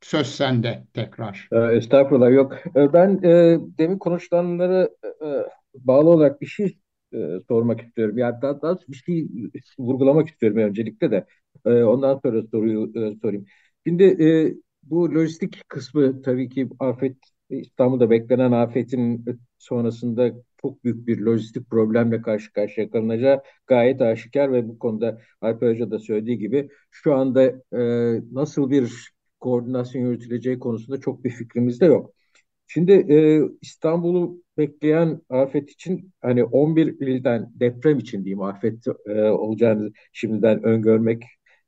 [0.00, 1.48] söz sende tekrar.
[1.52, 2.52] Ee, Estağfurullah yok.
[2.76, 4.88] Ee, Ben e, demin konuşulanlara
[5.22, 5.26] e,
[5.74, 6.78] bağlı olarak bir şey
[7.14, 8.18] e, sormak istiyorum.
[8.18, 9.28] Yani daha, daha bir şey
[9.78, 11.26] vurgulamak istiyorum öncelikle de.
[11.66, 13.46] E, ondan sonra soruyu e, sorayım.
[13.86, 17.16] Şimdi e, bu lojistik kısmı tabii ki afet
[17.50, 19.24] İstanbul'da beklenen afetin
[19.58, 25.70] sonrasında çok büyük bir lojistik problemle karşı karşıya kalınacağı gayet aşikar ve bu konuda Alper
[25.70, 27.42] Hoca da söylediği gibi şu anda
[27.72, 27.78] e,
[28.32, 32.12] nasıl bir koordinasyon yürütüleceği konusunda çok bir fikrimiz de yok.
[32.66, 39.90] Şimdi e, İstanbul'u bekleyen afet için hani 11 ilden deprem için diyeyim afet e, olacağını
[40.12, 41.24] şimdiden öngörmek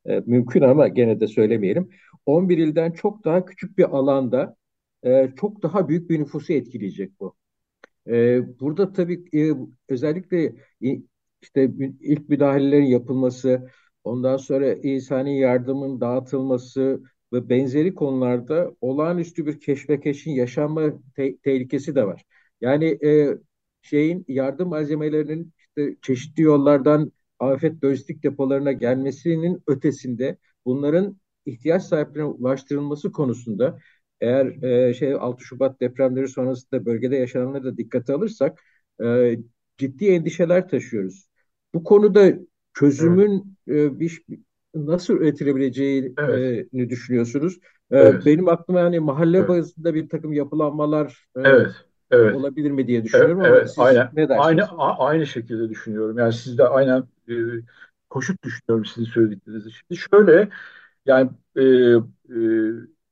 [0.06, 1.90] e, mümkün ama gene de söylemeyelim.
[2.26, 4.56] 11 ilden çok daha küçük bir alanda
[5.04, 7.34] e, çok daha büyük bir nüfusu etkileyecek bu.
[8.08, 9.52] E, burada tabii e,
[9.88, 10.52] özellikle
[11.42, 13.70] işte ilk müdahalelerin yapılması,
[14.04, 20.82] ondan sonra insani yardımın dağıtılması ve benzeri konularda olağanüstü bir keşmekeşin yaşanma
[21.16, 22.24] te- tehlikesi de var.
[22.60, 23.38] Yani e,
[23.82, 33.12] şeyin yardım malzemelerinin işte çeşitli yollardan afet lojistik depolarına gelmesinin ötesinde bunların ihtiyaç sahiplerine ulaştırılması
[33.12, 33.78] konusunda
[34.20, 38.60] eğer e, şey 6 Şubat depremleri sonrasında bölgede yaşananları da dikkate alırsak
[39.04, 39.36] e,
[39.78, 41.28] ciddi endişeler taşıyoruz.
[41.74, 42.32] Bu konuda
[42.74, 43.92] çözümün evet.
[43.92, 44.22] e, bir
[44.74, 46.72] nasıl üretilebileceğini evet.
[46.72, 47.58] düşünüyorsunuz?
[47.90, 48.26] E, evet.
[48.26, 49.48] Benim aklıma yani mahalle evet.
[49.48, 51.70] bazında bir takım yapılanmalar e, evet.
[52.10, 52.36] Evet.
[52.36, 54.46] olabilir mi diye düşünüyorum evet, ama siz aynen, ne dersiniz?
[54.46, 56.18] Aynı, aynı şekilde düşünüyorum.
[56.18, 57.34] Yani siz de aynen e,
[58.10, 59.70] koşut düşünüyorum sizin söylediklerinizi.
[59.72, 60.48] Şimdi şöyle
[61.06, 62.38] yani e, e,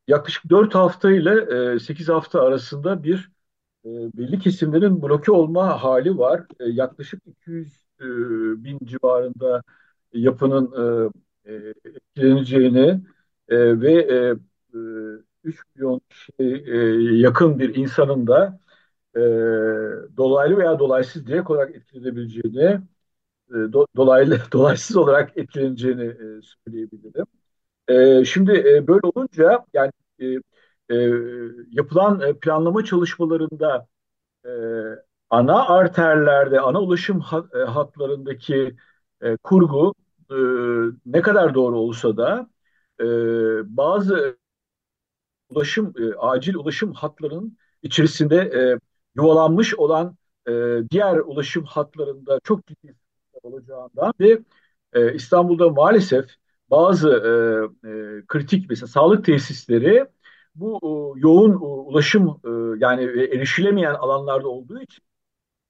[0.08, 3.30] yaklaşık 4 hafta ile 8 hafta arasında bir
[3.84, 6.42] e, belli kesimlerin bloke olma hali var.
[6.60, 8.04] E, yaklaşık 200 e,
[8.64, 9.62] bin civarında
[10.12, 10.72] yapının
[11.84, 13.00] etkileneceğini
[13.50, 14.34] ve
[15.44, 18.60] 3 milyon kişiye yakın bir insanın da
[20.16, 22.80] dolaylı veya dolaysız direkt olarak etkilenebileceğini,
[23.96, 27.26] dolaylı dolaysız olarak etkileneceğini söyleyebilirim.
[27.88, 30.26] E, şimdi e, böyle olunca yani e,
[30.90, 30.96] e,
[31.72, 33.88] yapılan e, planlama çalışmalarında
[34.46, 34.50] e,
[35.30, 38.76] ana arterlerde, ana ulaşım hat, e, hatlarındaki
[39.22, 39.94] e, kurgu
[40.30, 40.36] e,
[41.06, 42.50] ne kadar doğru olsa da
[43.00, 43.04] e,
[43.76, 44.38] bazı
[45.48, 48.78] ulaşım e, acil ulaşım hatlarının içerisinde e,
[49.18, 50.16] yuvalanmış olan
[50.48, 50.52] e,
[50.90, 52.94] diğer ulaşım hatlarında çok ciddi
[53.42, 54.38] olacağından ve
[54.92, 56.26] e, İstanbul'da maalesef
[56.70, 57.08] bazı
[57.84, 60.06] e, e, kritik mesela sağlık tesisleri
[60.54, 60.80] bu
[61.16, 65.04] e, yoğun e, ulaşım e, yani erişilemeyen alanlarda olduğu için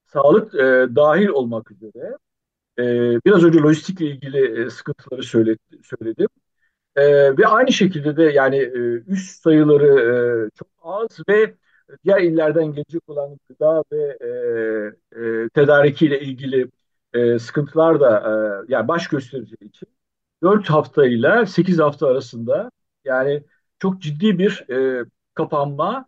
[0.07, 2.17] sağlık e, dahil olmak üzere
[2.79, 2.83] e,
[3.25, 6.27] biraz önce lojistikle ilgili e, sıkıntıları söyledi, söyledim.
[6.95, 9.87] E, ve aynı şekilde de yani e, üst sayıları
[10.47, 11.55] e, çok az ve
[12.05, 16.71] diğer illerden gelecek olan gıda ve e, e, tedarikiyle ilgili
[17.13, 18.19] e, sıkıntılar da
[18.69, 19.87] e, yani baş göstereceği için
[20.43, 22.71] 4 hafta ile 8 hafta arasında
[23.05, 23.43] yani
[23.79, 26.05] çok ciddi bir e, kapanma,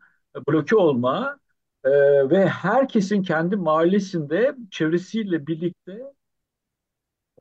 [0.48, 1.40] bloke olma
[1.84, 1.90] e,
[2.30, 6.02] ve herkesin kendi mahallesinde çevresiyle birlikte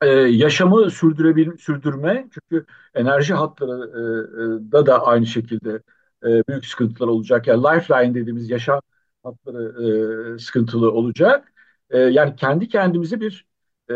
[0.01, 2.65] e, yaşamı sürdürebil sürdürme çünkü
[2.95, 5.81] enerji hatları e, e, da da aynı şekilde
[6.25, 7.47] e, büyük sıkıntılar olacak.
[7.47, 8.81] Yani lifeline dediğimiz yaşam
[9.23, 11.53] hatları e, sıkıntılı olacak.
[11.89, 13.45] E, yani kendi kendimize bir
[13.89, 13.93] e,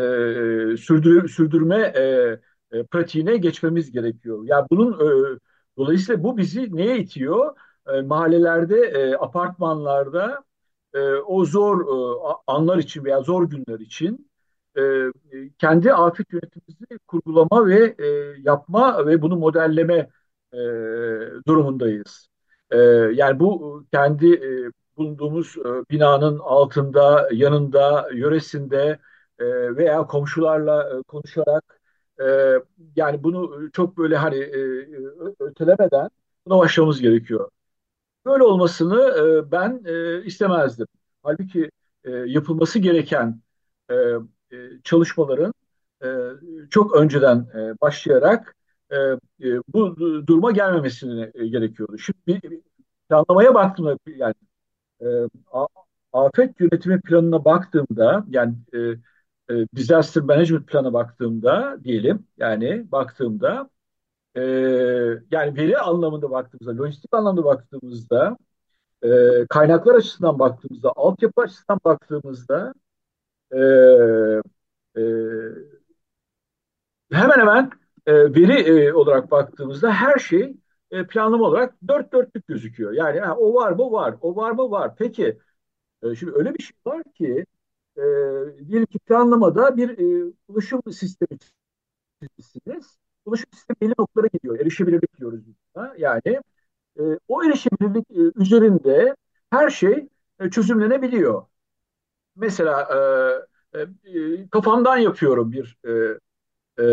[0.78, 2.02] sürdür, sürdürme e,
[2.72, 4.44] e, pratiğine geçmemiz gerekiyor.
[4.46, 5.40] Yani bunun e,
[5.78, 7.56] dolayısıyla bu bizi neye itiyor?
[7.94, 10.44] E, mahallelerde, e, apartmanlarda
[10.94, 14.30] e, o zor e, anlar için veya zor günler için
[14.78, 14.82] e,
[15.60, 18.08] kendi afet yönetimimizi kurgulama ve e,
[18.42, 20.10] yapma ve bunu modelleme
[20.56, 22.30] e, durumundayız.
[22.72, 22.78] E,
[23.14, 29.00] yani bu kendi e, bulunduğumuz e, binanın altında, yanında, yöresinde
[29.40, 29.46] e,
[29.78, 31.80] veya komşularla e, konuşarak
[32.22, 32.26] e,
[32.96, 34.60] yani bunu çok böyle hani e,
[35.40, 36.10] ötelemeden
[36.48, 37.50] buna başlamamız gerekiyor.
[38.26, 40.88] Böyle olmasını e, ben e, istemezdim.
[41.24, 41.72] Halbuki
[42.04, 43.42] e, yapılması gereken
[43.90, 43.96] e,
[44.52, 45.54] e, çalışmaların
[46.04, 46.08] e,
[46.70, 48.56] çok önceden e, başlayarak
[48.92, 48.96] e,
[49.48, 51.98] e, bu duruma gelmemesini e, gerekiyordu.
[51.98, 52.62] Şimdi bir, bir
[53.10, 54.34] planlamaya baktığımda yani
[55.02, 55.08] e,
[56.14, 58.80] afet yönetimi planına baktığımda yani e,
[59.56, 63.70] e, disaster management planına baktığımda diyelim yani baktığımda
[64.36, 64.42] e,
[65.32, 68.38] yani veri anlamında baktığımızda, lojistik anlamda baktığımızda
[69.04, 69.10] e,
[69.50, 72.74] kaynaklar açısından baktığımızda, altyapı açısından baktığımızda
[73.52, 73.60] e,
[74.96, 75.02] e,
[77.12, 77.72] hemen hemen
[78.14, 78.54] veri
[78.88, 80.56] e, olarak baktığımızda her şey
[80.92, 82.92] e, planlama olarak dört dörtlük gözüküyor.
[82.94, 84.96] Yani o var mı var, o var mı var.
[84.98, 85.40] Peki
[86.04, 87.46] e, şimdi öyle bir şey var ki
[87.98, 88.02] e,
[88.68, 90.00] diyelim ki planlamada bir
[90.30, 91.40] e, ulaşım sistemi
[92.22, 92.98] çizmişsiniz.
[93.26, 94.60] Ulaşım sistemi belli noktalara gidiyor.
[94.60, 95.42] Erişebilirlik diyoruz.
[95.98, 96.42] Yani
[97.00, 99.16] e, o erişebilirlik e, üzerinde
[99.52, 101.46] her şey e, çözümlenebiliyor.
[102.36, 102.88] Mesela
[103.76, 103.80] e,
[104.12, 105.92] e, kafamdan yapıyorum bir e,
[106.84, 106.86] e,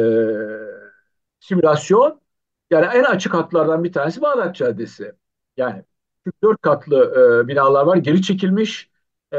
[1.43, 2.21] simülasyon.
[2.71, 5.13] Yani en açık hatlardan bir tanesi Bağdat Caddesi.
[5.57, 5.85] Yani
[6.43, 6.97] dört katlı
[7.45, 7.97] e, binalar var.
[7.97, 8.91] Geri çekilmiş
[9.33, 9.39] e,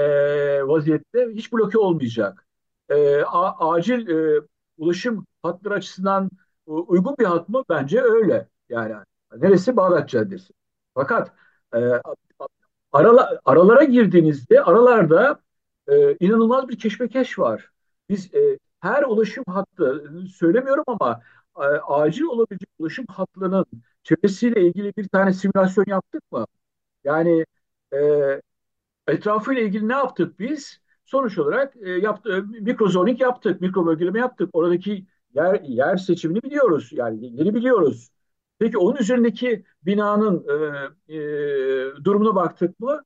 [0.67, 2.47] vaziyette hiç bloke olmayacak.
[2.89, 4.41] E, a, acil e,
[4.77, 6.29] ulaşım hatları açısından
[6.65, 7.63] uygun bir hat mı?
[7.69, 8.47] Bence öyle.
[8.69, 8.95] Yani
[9.37, 10.53] neresi Bağdat Caddesi.
[10.95, 11.31] Fakat
[11.75, 11.79] e,
[12.91, 15.39] arala, aralara girdiğinizde aralarda
[15.87, 17.71] e, inanılmaz bir keşmekeş var.
[18.09, 21.42] Biz e, her ulaşım hattı söylemiyorum ama e,
[21.87, 23.65] acil olabilecek ulaşım hatlarının
[24.03, 26.45] çevresiyle ilgili bir tane simülasyon yaptık mı?
[27.05, 27.45] Yani
[27.95, 27.97] e,
[29.07, 30.79] etrafıyla ilgili ne yaptık biz?
[31.05, 34.49] Sonuç olarak e, yaptı, mikrozoning yaptık, mikro bölgeleme yaptık.
[34.53, 36.89] Oradaki yer, yer seçimini biliyoruz.
[36.93, 38.09] Yani yeri biliyoruz.
[38.59, 40.45] Peki onun üzerindeki binanın
[41.09, 41.17] e, e,
[42.03, 43.03] durumuna baktık mı?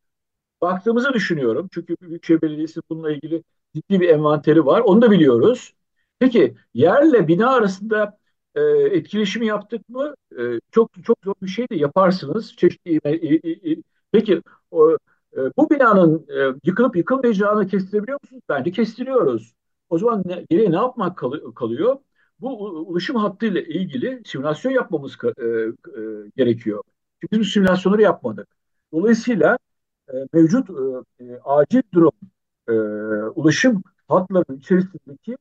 [0.62, 1.70] Baktığımızı düşünüyorum.
[1.74, 3.43] Çünkü Büyükşehir Belediyesi bununla ilgili
[3.76, 4.82] ciddi bir envanteri var.
[4.82, 5.74] Onu da biliyoruz.
[6.20, 8.18] Peki yerle bina arasında
[8.58, 8.62] e,
[8.97, 10.16] etkileşimi yaptık mı?
[10.39, 10.41] E,
[10.72, 12.55] çok çok zor bir şey de yaparsınız.
[12.58, 13.78] Çeşitli e, e, e,
[14.12, 14.41] peki
[14.72, 14.91] o,
[15.38, 18.41] e, bu binanın e, yıkılıp yıkılmayacağını kestirebiliyor musunuz?
[18.49, 19.53] Bence kestiriyoruz.
[19.89, 21.97] O zaman ne, geriye ne yapmak kal- kalıyor?
[22.39, 25.72] Bu ulaşım hattıyla ilgili simülasyon yapmamız e, e,
[26.38, 26.84] gerekiyor.
[27.22, 28.47] Çünkü biz bu simülasyonları yapmadık.
[28.93, 29.58] Dolayısıyla
[30.14, 30.70] e, mevcut
[31.20, 32.12] e, e, acil durum
[32.70, 32.74] e,
[33.36, 35.38] ulaşım hatlarının içerisindeki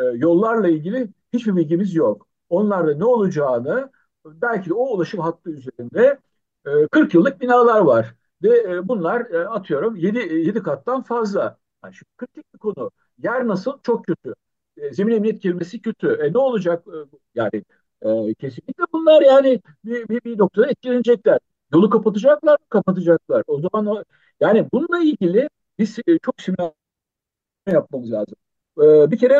[0.00, 2.26] e, yollarla ilgili hiçbir bilgimiz yok.
[2.50, 3.90] Onlarda ne olacağını
[4.26, 6.18] belki de o ulaşım hattı üzerinde
[6.66, 8.14] e, 40 yıllık binalar var.
[8.42, 11.58] Ve e, bunlar e, atıyorum 7, 7 kattan fazla.
[11.84, 12.90] Yani şimdi kritik bir konu.
[13.18, 13.78] Yer nasıl?
[13.82, 14.34] Çok kötü.
[14.76, 16.08] E, zemin emniyet kelimesi kötü.
[16.22, 16.84] E, ne olacak?
[16.88, 16.96] E,
[17.34, 17.64] yani
[18.02, 21.38] e, kesinlikle bunlar yani bir, bir, bir noktada etkilenecekler.
[21.74, 22.66] Yolu kapatacaklar mı?
[22.68, 23.42] Kapatacaklar.
[23.46, 24.04] O zaman o,
[24.40, 25.48] yani bununla ilgili
[25.78, 26.74] biz e, çok simülasyon
[27.66, 28.34] yapmamız lazım.
[28.82, 29.34] E, bir kere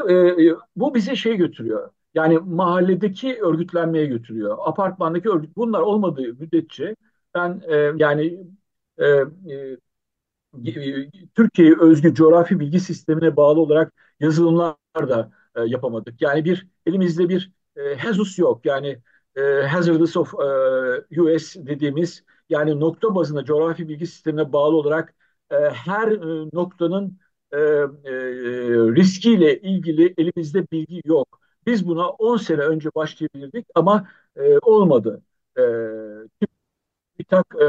[0.51, 1.91] e, bu bizi şey götürüyor.
[2.15, 4.59] Yani mahalledeki örgütlenmeye götürüyor.
[4.65, 6.97] Apartmandaki örgüt bunlar olmadığı müddetçe
[7.35, 8.39] ben e, yani
[8.99, 9.77] e, e,
[11.35, 16.23] Türkiye'ye özgü coğrafi bilgi sistemine bağlı olarak yazılımlar da e, yapamadık.
[16.23, 18.67] Yani bir elimizde bir e, HAZUS yok.
[18.67, 19.03] Yani
[19.37, 20.35] e, Hazardous of
[21.15, 25.15] e, US dediğimiz yani nokta bazında coğrafi bilgi sistemine bağlı olarak
[25.51, 27.19] e, her e, noktanın
[27.53, 28.13] e, e,
[28.97, 31.40] riskiyle ilgili elimizde bilgi yok.
[31.67, 35.23] Biz buna 10 sene önce başlayabilirdik ama e, olmadı.
[35.59, 35.63] E,
[37.19, 37.67] TÜBİTAK e,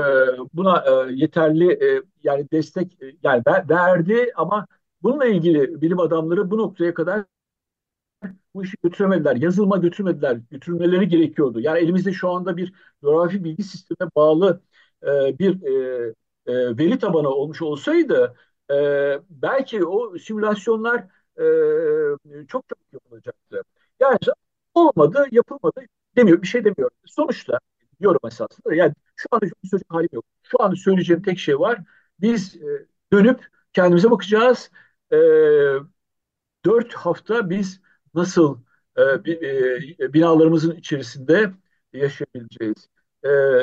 [0.53, 4.67] buna e, yeterli e, yani destek e, yani verdi ama
[5.03, 7.25] bununla ilgili bilim adamları bu noktaya kadar
[8.53, 9.35] bu işi götüremediler.
[9.35, 10.37] Yazılıma götürmediler.
[10.51, 11.59] Götürmeleri gerekiyordu.
[11.59, 14.61] Yani elimizde şu anda bir coğrafi bilgi sistemine bağlı
[15.03, 16.13] e, bir e,
[16.47, 18.35] e, veri tabanı olmuş olsaydı
[18.71, 18.75] e,
[19.29, 20.99] belki o simülasyonlar
[21.39, 23.63] e, çok çok yapılacaktı.
[24.02, 24.18] Yani
[24.74, 25.82] olmadı, yapılmadı
[26.18, 26.97] demiyor, bir şey demiyorum.
[27.06, 27.60] Sonuçta
[28.02, 28.76] diyorum esasında.
[28.76, 30.26] Yani şu anda söyleyecek halim yok.
[30.43, 31.80] Şu anda söyleyeceğim tek şey var.
[32.22, 34.72] Biz e, dönüp kendimize bakacağız.
[35.14, 35.18] E,
[36.66, 37.82] dört hafta biz
[38.14, 38.60] nasıl
[38.97, 41.52] e, binalarımızın içerisinde
[41.93, 42.88] yaşayabileceğiz?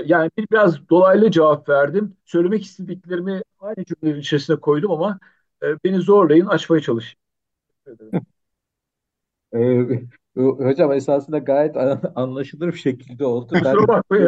[0.06, 2.16] Yani biraz dolaylı cevap verdim.
[2.24, 5.18] Söylemek istediklerimi aynı cümlelerin içerisine koydum ama
[5.84, 7.18] beni zorlayın, açmaya çalışayım.
[9.52, 9.58] Ee,
[10.38, 11.76] hocam esasında gayet
[12.14, 13.54] anlaşılır bir şekilde oldu.
[13.64, 13.76] Ben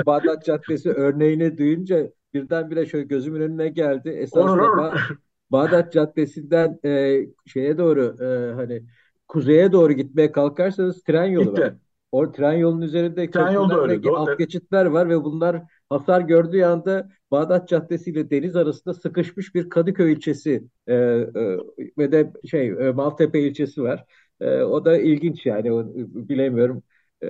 [0.07, 4.09] Bağdat Caddesi örneğini duyunca birdenbire şöyle gözümün önüne geldi.
[4.09, 4.95] Esasında ba
[5.51, 8.83] Bağdat Caddesi'nden e, şeye doğru e, hani
[9.29, 11.75] kuzeye doğru gitmeye kalkarsanız tren yolu var.
[12.13, 17.09] O tren yolunun üzerinde tren köprüler ve alt geçitler var ve bunlar hasar gördüğü anda
[17.31, 21.57] Bağdat Caddesi ile deniz arasında sıkışmış bir Kadıköy ilçesi e, e,
[21.99, 24.05] ve de şey e, Maltepe ilçesi var.
[24.41, 26.83] E, o da ilginç yani o, bilemiyorum
[27.23, 27.29] e,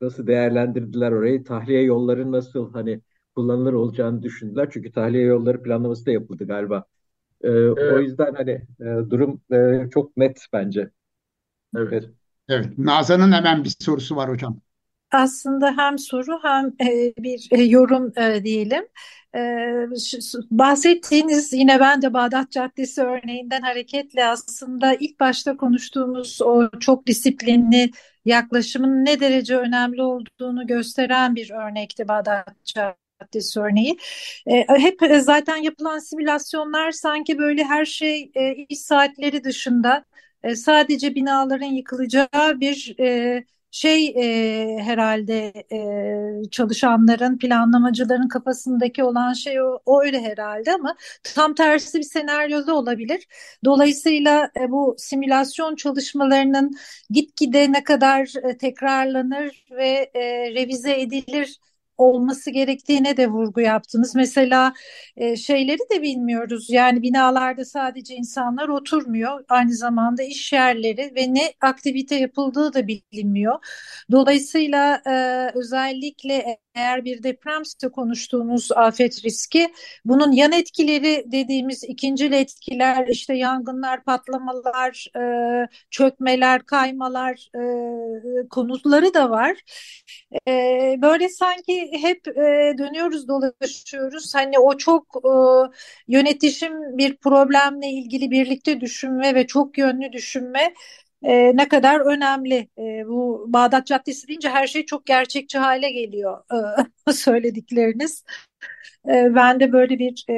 [0.00, 1.44] nasıl değerlendirdiler orayı.
[1.44, 3.00] Tahliye yolları nasıl hani
[3.34, 4.68] kullanılır olacağını düşündüler.
[4.72, 6.84] Çünkü tahliye yolları planlaması da yapıldı galiba.
[7.44, 7.92] E, evet.
[7.92, 10.90] O yüzden hani e, durum e, çok net bence.
[11.76, 11.90] Evet.
[11.90, 12.10] evet.
[12.48, 12.78] Evet.
[12.78, 14.60] Nazan'ın hemen bir sorusu var hocam.
[15.12, 18.84] Aslında hem soru hem e, bir e, yorum e, diyelim.
[20.50, 27.90] Bahsettiğiniz yine ben de Bağdat Caddesi örneğinden hareketle aslında ilk başta konuştuğumuz o çok disiplinli
[28.24, 33.98] yaklaşımın ne derece önemli olduğunu gösteren bir örnekti Bağdat Caddesi örneği.
[34.68, 38.32] hep zaten yapılan simülasyonlar sanki böyle her şey
[38.68, 40.04] iş saatleri dışında
[40.56, 42.94] sadece binaların yıkılacağı bir
[43.72, 50.96] şey e, herhalde e, çalışanların, planlamacıların kafasındaki olan şey o, o öyle herhalde ama
[51.34, 53.26] tam tersi bir senaryoda olabilir.
[53.64, 56.72] Dolayısıyla e, bu simülasyon çalışmalarının
[57.10, 61.58] gitgide ne kadar e, tekrarlanır ve e, revize edilir
[61.98, 64.14] olması gerektiğine de vurgu yaptınız.
[64.14, 64.72] Mesela
[65.16, 66.70] e, şeyleri de bilmiyoruz.
[66.70, 69.44] Yani binalarda sadece insanlar oturmuyor.
[69.48, 73.58] Aynı zamanda iş yerleri ve ne aktivite yapıldığı da bilinmiyor.
[74.10, 75.12] Dolayısıyla e,
[75.54, 79.72] özellikle eğer bir depremse konuştuğumuz afet riski
[80.04, 85.22] bunun yan etkileri dediğimiz ikincil etkiler işte yangınlar, patlamalar, e,
[85.90, 87.50] çökmeler, kaymalar
[88.44, 89.56] e, konuları da var.
[90.48, 90.52] E,
[91.02, 94.34] böyle sanki hep e, dönüyoruz dolaşıyoruz.
[94.34, 95.32] Hani o çok e,
[96.08, 100.74] yönetişim bir problemle ilgili birlikte düşünme ve çok yönlü düşünme
[101.22, 102.68] e, ne kadar önemli.
[102.78, 106.38] E, bu Bağdat Caddesi deyince her şey çok gerçekçi hale geliyor
[107.06, 108.24] e, söyledikleriniz.
[109.08, 110.34] E, ben de böyle bir e,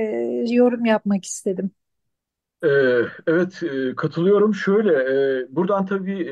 [0.55, 1.70] yorum yapmak istedim.
[2.64, 2.68] E,
[3.26, 4.55] evet e, katılıyorum.
[4.55, 4.93] Şöyle
[5.43, 6.22] e, buradan tabii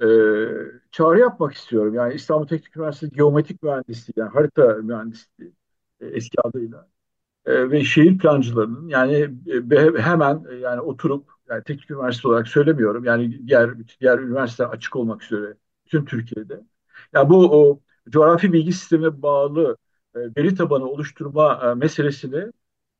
[0.00, 0.08] e, e,
[0.90, 1.94] çağrı yapmak istiyorum.
[1.94, 5.52] Yani İstanbul Teknik Üniversitesi Geometrik Mühendisliği yani harita mühendisliği
[6.00, 6.88] e, eski adıyla
[7.46, 9.14] e, ve şehir plancılarının yani
[9.96, 13.70] e, hemen e, yani oturup yani teknik üniversite olarak söylemiyorum yani diğer
[14.00, 15.54] diğer üniversiteler açık olmak üzere
[15.86, 16.60] tüm Türkiye'de.
[17.14, 17.80] Yani bu o
[18.10, 19.76] coğrafi bilgi sistemine bağlı
[20.14, 22.52] e, veri tabanı oluşturma e, meselesini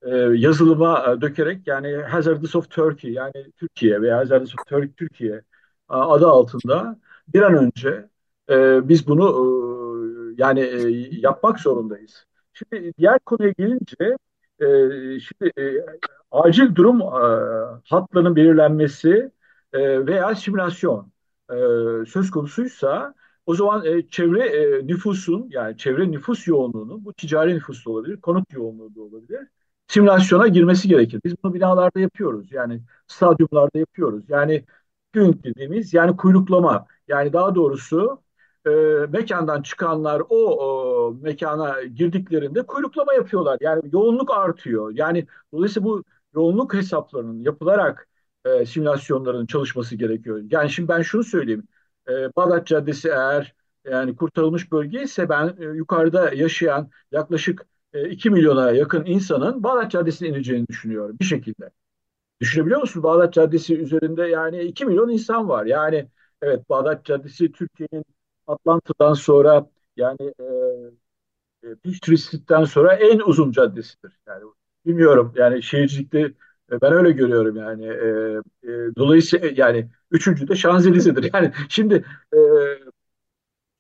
[0.02, 5.32] e, yazılıma e, dökerek yani Hazardous of Turkey yani Türkiye veya Hazardous of Turkey Türkiye
[5.34, 5.42] e,
[5.88, 8.08] adı altında bir an önce
[8.50, 9.24] e, biz bunu
[9.78, 10.88] e, yani e,
[11.20, 12.26] yapmak zorundayız.
[12.52, 14.16] Şimdi diğer konuya gelince
[14.60, 14.66] e,
[15.20, 15.84] şimdi e,
[16.30, 17.04] acil durum e,
[17.90, 19.30] hatlarının belirlenmesi
[19.72, 21.12] e, veya simülasyon
[21.50, 21.54] e,
[22.06, 23.14] söz konusuysa
[23.46, 28.20] o zaman e, çevre e, nüfusun yani çevre nüfus yoğunluğunun bu ticari nüfus da olabilir,
[28.20, 29.40] konut yoğunluğu da olabilir.
[29.88, 31.20] Simülasyona girmesi gerekir.
[31.24, 32.52] Biz bunu binalarda yapıyoruz.
[32.52, 34.24] Yani stadyumlarda yapıyoruz.
[34.28, 34.64] Yani
[35.12, 36.86] gün dediğimiz yani kuyruklama.
[37.08, 38.22] Yani daha doğrusu
[38.66, 38.70] e,
[39.10, 43.58] mekandan çıkanlar o, o mekana girdiklerinde kuyruklama yapıyorlar.
[43.60, 44.92] Yani yoğunluk artıyor.
[44.94, 46.04] Yani dolayısıyla bu
[46.34, 48.08] yoğunluk hesaplarının yapılarak
[48.44, 50.42] e, simülasyonların çalışması gerekiyor.
[50.50, 51.68] Yani şimdi ben şunu söyleyeyim.
[52.08, 53.54] E, Bağdat Caddesi eğer
[53.84, 59.90] yani kurtarılmış bölge ise ben e, yukarıda yaşayan yaklaşık e, 2 milyona yakın insanın Bağdat
[59.90, 61.70] Caddesi'ne ineceğini düşünüyorum bir şekilde.
[62.40, 63.02] Düşünebiliyor musun?
[63.02, 65.66] Bağdat Caddesi üzerinde yani 2 milyon insan var.
[65.66, 66.08] Yani
[66.42, 68.04] evet Bağdat Caddesi Türkiye'nin
[68.46, 69.66] Atlanta'dan sonra
[69.96, 70.34] yani
[71.62, 74.18] e, Peachtree sonra en uzun caddesidir.
[74.28, 74.44] Yani
[74.86, 76.20] bilmiyorum yani şehircilikte
[76.72, 77.86] e, ben öyle görüyorum yani.
[77.86, 81.30] E, e, dolayısıyla yani üçüncü de Şanzelize'dir.
[81.34, 82.38] Yani şimdi e,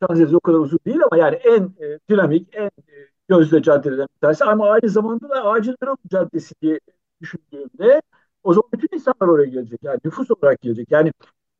[0.02, 2.70] Şanzelize o kadar uzun değil ama yani en e, dinamik, en e,
[3.28, 6.80] Gözde caddelerden bir tanesi ama aynı zamanda da Acil Durum Caddesi diye
[7.20, 8.02] düşündüğümde
[8.42, 9.80] o zaman bütün insanlar oraya gelecek.
[9.82, 10.90] Yani nüfus olarak gelecek.
[10.90, 11.12] Yani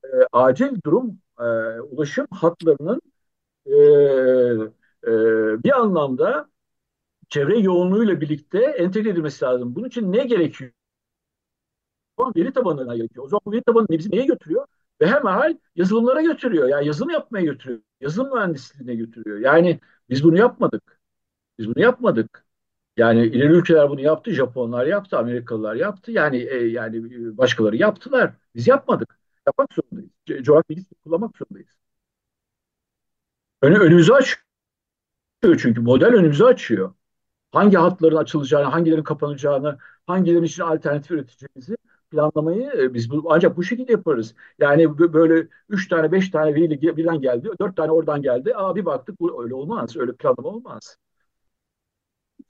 [0.05, 1.45] e, acil durum e,
[1.81, 3.01] ulaşım hatlarının
[3.67, 3.73] e,
[5.07, 5.11] e,
[5.65, 6.49] bir anlamda
[7.29, 9.77] çevre yoğunluğuyla birlikte entegre edilmesi lazım.
[9.77, 10.73] Bunun için ne gerekiyor?
[12.37, 13.25] Veri tabanına gerekiyor.
[13.25, 14.67] O zaman veri tabanı bizi neye götürüyor?
[15.01, 16.69] Ve hemen yazılımlara götürüyor.
[16.69, 17.81] Yani yazılım yapmaya götürüyor.
[18.01, 19.39] Yazılım mühendisliğine götürüyor.
[19.39, 19.81] Yani
[20.11, 21.01] biz bunu yapmadık.
[21.59, 22.47] Biz bunu yapmadık.
[22.97, 26.13] Yani ileri ülkeler bunu yaptı, Japonlar yaptı, Amerikalılar yaptı.
[26.13, 28.35] Yani e, yani e, başkaları yaptılar.
[28.55, 29.19] Biz yapmadık.
[29.47, 30.11] Yapmak zorundayız.
[30.27, 31.69] Co coğrafi bilgi kullanmak zorundayız.
[33.63, 34.45] Önü, önümüzü açıyor
[35.43, 36.95] çünkü model önümüzü açıyor.
[37.53, 39.79] Hangi hatların açılacağını, hangilerin kapanacağını,
[40.09, 41.77] hangilerin için alternatif üreteceğimizi
[42.11, 44.35] planlamayı e, biz bu, ancak bu şekilde yaparız.
[44.61, 48.57] Yani böyle üç tane, beş tane veriyle birden geldi, dört tane oradan geldi.
[48.57, 50.99] Aa bir baktık bu öyle olmaz, öyle planlama olmaz.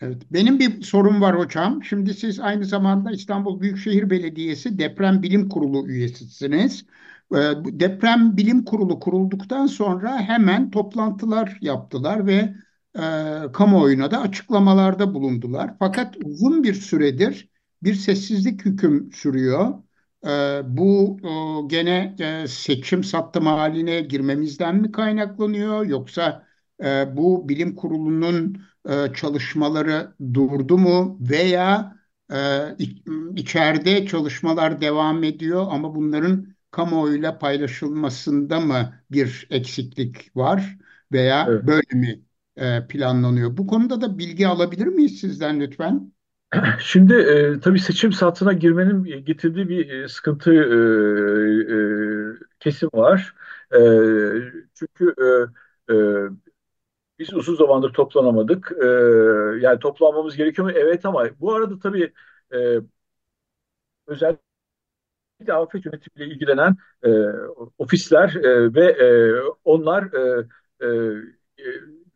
[0.01, 1.85] Evet, benim bir sorum var hocam.
[1.85, 6.87] Şimdi siz aynı zamanda İstanbul Büyükşehir Belediyesi Deprem Bilim Kurulu üyesisiniz.
[7.35, 12.55] Ee, Deprem Bilim Kurulu kurulduktan sonra hemen toplantılar yaptılar ve
[12.99, 15.75] e, kamuoyuna da açıklamalarda bulundular.
[15.79, 17.49] Fakat uzun bir süredir
[17.83, 19.75] bir sessizlik hüküm sürüyor.
[20.27, 26.47] Ee, bu e, gene e, seçim sattım haline girmemizden mi kaynaklanıyor yoksa
[26.85, 31.97] e, bu bilim kurulunun e, çalışmaları durdu mu veya
[32.33, 32.37] e,
[33.37, 40.79] içeride çalışmalar devam ediyor ama bunların kamuoyuyla paylaşılmasında mı bir eksiklik var
[41.13, 41.65] veya Evet.
[41.67, 42.23] böyle mi
[42.57, 43.57] e, planlanıyor?
[43.57, 46.13] Bu konuda da bilgi alabilir miyiz sizden lütfen?
[46.81, 51.35] Şimdi e, tabii seçim saatine girmenin getirdiği bir e, sıkıntı e,
[51.73, 53.35] e, kesim var.
[53.73, 53.79] E,
[54.75, 55.15] çünkü
[55.89, 55.97] e, e,
[57.25, 58.73] biz uzun zamandır toplanamadık.
[58.83, 58.87] E,
[59.67, 60.75] yani toplanmamız gerekiyor mu?
[60.77, 62.13] Evet ama bu arada tabii
[62.55, 62.79] e,
[64.07, 64.41] özellikle
[65.53, 67.09] afet yönetimiyle ilgilenen e,
[67.79, 69.07] ofisler e, ve e,
[69.65, 70.47] onlar e,
[70.81, 70.87] e,
[71.59, 71.65] e,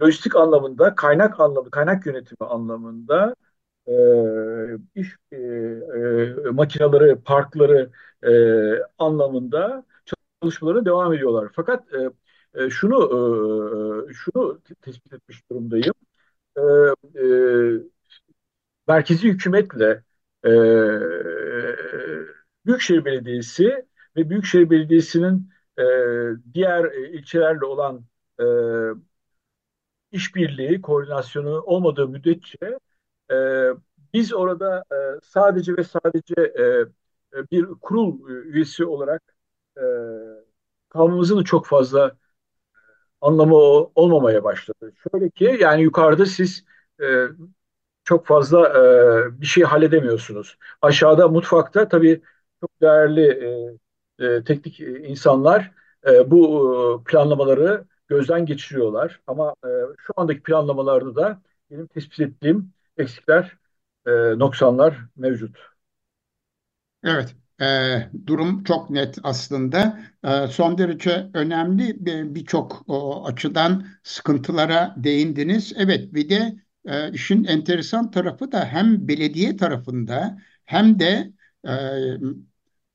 [0.03, 3.35] lojistik anlamında, kaynak anlamında, kaynak yönetimi anlamında
[3.89, 3.93] e,
[4.95, 7.91] iş e, e, makineleri, parkları
[8.27, 8.31] e,
[8.99, 9.85] anlamında
[10.43, 11.49] çalışmaları devam ediyorlar.
[11.57, 12.11] Fakat e,
[12.65, 15.95] e, şunu e, şunu tespit etmiş durumdayım.
[16.57, 16.61] E,
[17.21, 17.27] e,
[18.89, 20.03] merkezi hükümetle
[20.45, 20.51] e,
[22.67, 23.87] Büyükşehir Belediyesi
[24.17, 25.85] ve Büyükşehir Belediyesi'nin e,
[26.55, 28.05] diğer e, ilçelerle olan
[28.41, 28.45] e,
[30.13, 32.79] işbirliği, koordinasyonu olmadığı müddetçe
[33.33, 33.37] e,
[34.15, 36.63] biz orada e, sadece ve sadece e,
[37.39, 39.23] e bir kurul üyesi olarak
[39.79, 39.83] e,
[40.89, 42.17] kalmamızın çok fazla
[43.21, 43.55] anlamı
[43.95, 44.93] olmamaya başladı.
[45.13, 46.65] Şöyle ki yani yukarıda siz
[47.03, 47.25] e,
[48.05, 48.69] çok fazla
[49.29, 50.59] e, bir şey halledemiyorsunuz.
[50.83, 52.23] Aşağıda mutfakta tabii
[52.61, 53.23] çok değerli
[54.21, 55.73] e, e, teknik insanlar
[56.07, 59.21] e, bu e, planlamaları gözden geçiriyorlar.
[59.27, 63.59] Ama e, şu andaki planlamalarda da benim tespit ettiğim eksikler,
[64.07, 65.59] e, noksanlar mevcut.
[67.05, 67.67] Evet, e,
[68.27, 70.01] durum çok net aslında.
[70.25, 71.97] E, son derece önemli
[72.35, 72.85] birçok
[73.25, 75.73] açıdan sıkıntılara değindiniz.
[75.77, 76.57] Evet, bir de
[76.87, 81.33] e, işin enteresan tarafı da hem belediye tarafında hem de
[81.69, 81.73] e,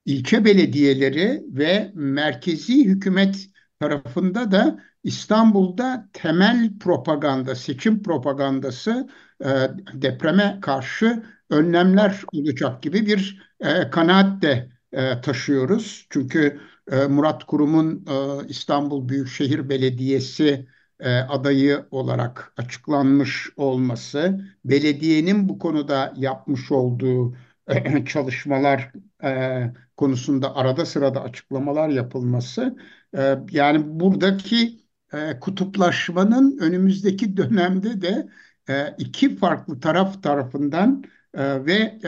[0.05, 3.47] ilçe belediyeleri ve merkezi hükümet
[3.80, 9.09] tarafında da İstanbul'da temel propaganda, seçim propagandası
[9.45, 9.47] e,
[9.93, 16.07] depreme karşı önlemler olacak gibi bir e, kanaat de e, taşıyoruz.
[16.09, 16.59] Çünkü
[16.91, 20.68] e, Murat Kurum'un e, İstanbul Büyükşehir Belediyesi
[21.30, 27.36] adayı olarak açıklanmış olması, belediyenin bu konuda yapmış olduğu
[28.07, 28.91] çalışmalar
[29.97, 32.78] konusunda arada sırada açıklamalar yapılması,
[33.51, 34.80] yani buradaki
[35.41, 38.28] kutuplaşmanın önümüzdeki dönemde de
[38.97, 41.03] iki farklı taraf tarafından
[41.38, 41.99] ve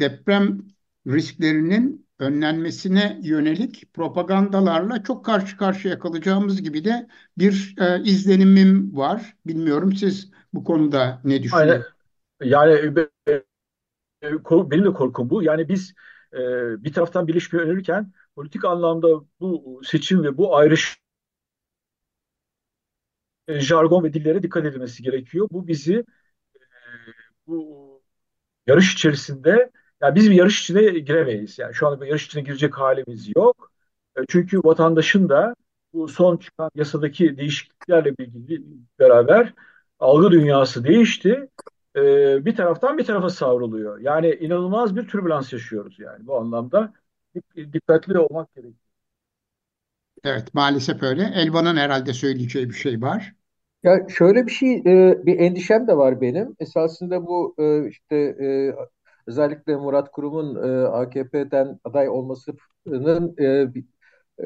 [0.00, 0.58] deprem
[1.06, 7.06] risklerinin önlenmesine yönelik propagandalarla çok karşı karşıya kalacağımız gibi de
[7.38, 9.36] bir e, izlenimim var.
[9.46, 11.86] Bilmiyorum siz bu konuda ne düşünüyorsunuz?
[12.42, 12.72] Yani
[13.28, 15.42] e, e, benim de korkum bu.
[15.42, 15.94] Yani biz
[16.32, 16.38] e,
[16.84, 19.08] bir taraftan birleşmeyi önerirken politik anlamda
[19.40, 21.00] bu seçim ve bu ayrış
[23.48, 25.48] e, jargon ve dillere dikkat edilmesi gerekiyor.
[25.50, 26.04] Bu bizi e,
[27.46, 28.02] bu
[28.66, 29.70] yarış içerisinde
[30.02, 31.58] yani biz bir yarış içine giremeyiz.
[31.58, 33.70] Yani şu anda bir yarış içine girecek halimiz yok.
[34.18, 35.54] E, çünkü vatandaşın da
[35.92, 38.62] bu son çıkan yasadaki değişikliklerle ilgili
[38.98, 39.54] beraber
[39.98, 41.48] algı dünyası değişti.
[41.96, 43.98] E, bir taraftan bir tarafa savruluyor.
[44.00, 46.92] Yani inanılmaz bir türbülans yaşıyoruz yani bu anlamda.
[47.72, 48.74] Dikkatli olmak gerekiyor.
[50.24, 51.22] Evet, maalesef öyle.
[51.34, 53.34] Elvan'ın herhalde söyleyeceği bir şey var.
[53.82, 56.56] Ya şöyle bir şey, e, bir endişem de var benim.
[56.60, 57.54] Esasında bu
[57.88, 58.16] işte
[59.26, 63.84] özellikle Murat Kurum'un e, AKP'den aday olmasının e, bir,
[64.40, 64.44] e,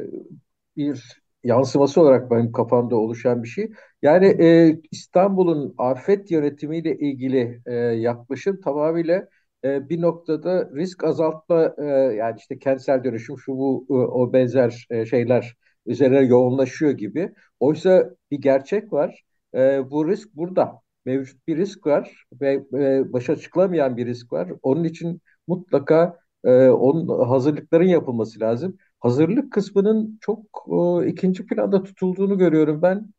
[0.77, 3.71] bir yansıması olarak benim kafamda oluşan bir şey.
[4.03, 9.29] Yani e, İstanbul'un afet yönetimiyle ilgili e, yaklaşım tamamıyla
[9.65, 14.87] e, bir noktada risk azaltma e, yani işte kentsel dönüşüm şu bu e, o benzer
[14.91, 15.55] e, şeyler
[15.87, 17.33] üzerine yoğunlaşıyor gibi.
[17.61, 19.23] Oysa bir gerçek var.
[19.55, 20.81] E, bu risk burada.
[21.09, 24.53] Mevcut bir risk var ve e, başa çıkılamayan bir risk var.
[24.63, 28.77] Onun için mutlaka e, onun hazırlıkların yapılması lazım.
[29.01, 30.41] Hazırlık kısmının çok
[31.05, 33.15] e, ikinci planda tutulduğunu görüyorum ben.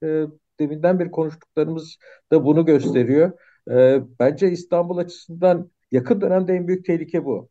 [0.60, 1.98] Deminden beri konuştuklarımız
[2.32, 3.32] da bunu gösteriyor.
[4.20, 7.50] Bence İstanbul açısından yakın dönemde en büyük tehlike bu.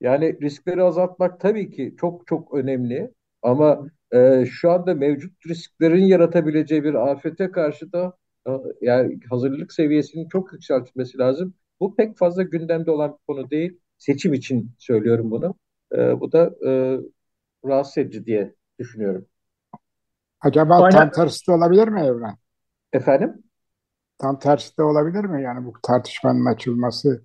[0.00, 6.84] Yani riskleri azaltmak tabii ki çok çok önemli ama e, şu anda mevcut risklerin yaratabileceği
[6.84, 8.16] bir afete karşı da
[8.80, 11.54] yani hazırlık seviyesinin çok yükseltilmesi lazım.
[11.80, 13.80] Bu pek fazla gündemde olan bir konu değil.
[13.98, 15.54] Seçim için söylüyorum bunu.
[15.92, 17.00] E, bu da e,
[17.64, 19.26] rahatsız edici diye düşünüyorum.
[20.40, 20.90] Acaba Aynen.
[20.90, 22.36] tam tersi de olabilir mi Evren?
[22.92, 23.42] Efendim?
[24.18, 25.42] Tam tersi de olabilir mi?
[25.42, 27.24] Yani bu tartışmanın açılması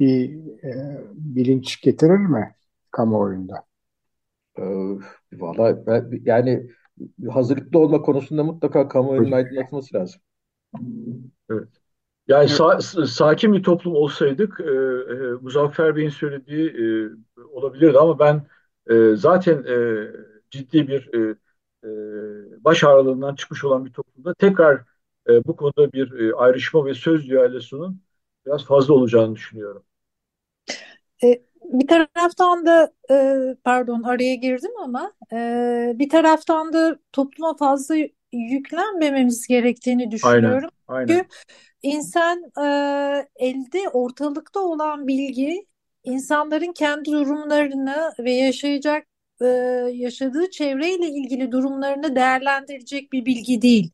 [0.00, 2.54] bir e, bilinç getirir mi
[2.90, 3.64] kamuoyunda?
[4.58, 4.62] E,
[5.32, 6.70] Valla ben, yani
[7.30, 10.20] hazırlıklı olma konusunda mutlaka kamuoyunun aydınlatılması lazım.
[11.50, 11.68] Evet.
[12.28, 17.10] Yani sa- sakin bir toplum olsaydık e, e, Muzaffer Bey'in söylediği e,
[17.52, 18.46] olabilirdi ama ben
[18.90, 20.06] e, zaten e,
[20.50, 21.36] ciddi bir e,
[21.84, 24.84] e, baş ağrılığından çıkmış olan bir toplumda tekrar
[25.28, 28.02] e, bu konuda bir e, ayrışma ve söz düellosunun
[28.46, 29.82] biraz fazla olacağını düşünüyorum.
[31.24, 37.96] E, bir taraftan da e, pardon araya girdim ama e, bir taraftan da topluma fazla
[38.38, 40.70] yüklenmememiz gerektiğini Aynen, düşünüyorum.
[40.88, 41.06] aynen.
[41.06, 41.28] Çünkü
[41.82, 42.66] insan e,
[43.36, 45.66] elde ortalıkta olan bilgi
[46.04, 49.06] insanların kendi durumlarını ve yaşayacak
[49.40, 49.46] e,
[49.92, 53.90] yaşadığı çevreyle ilgili durumlarını değerlendirecek bir bilgi değil.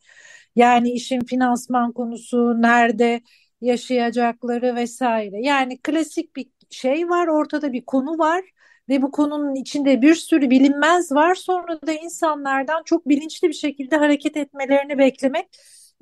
[0.56, 3.20] Yani işin finansman konusu, nerede
[3.60, 5.40] yaşayacakları vesaire.
[5.40, 8.44] Yani klasik bir şey var, ortada bir konu var
[8.88, 11.34] ve bu konunun içinde bir sürü bilinmez var.
[11.34, 15.46] Sonra da insanlardan çok bilinçli bir şekilde hareket etmelerini beklemek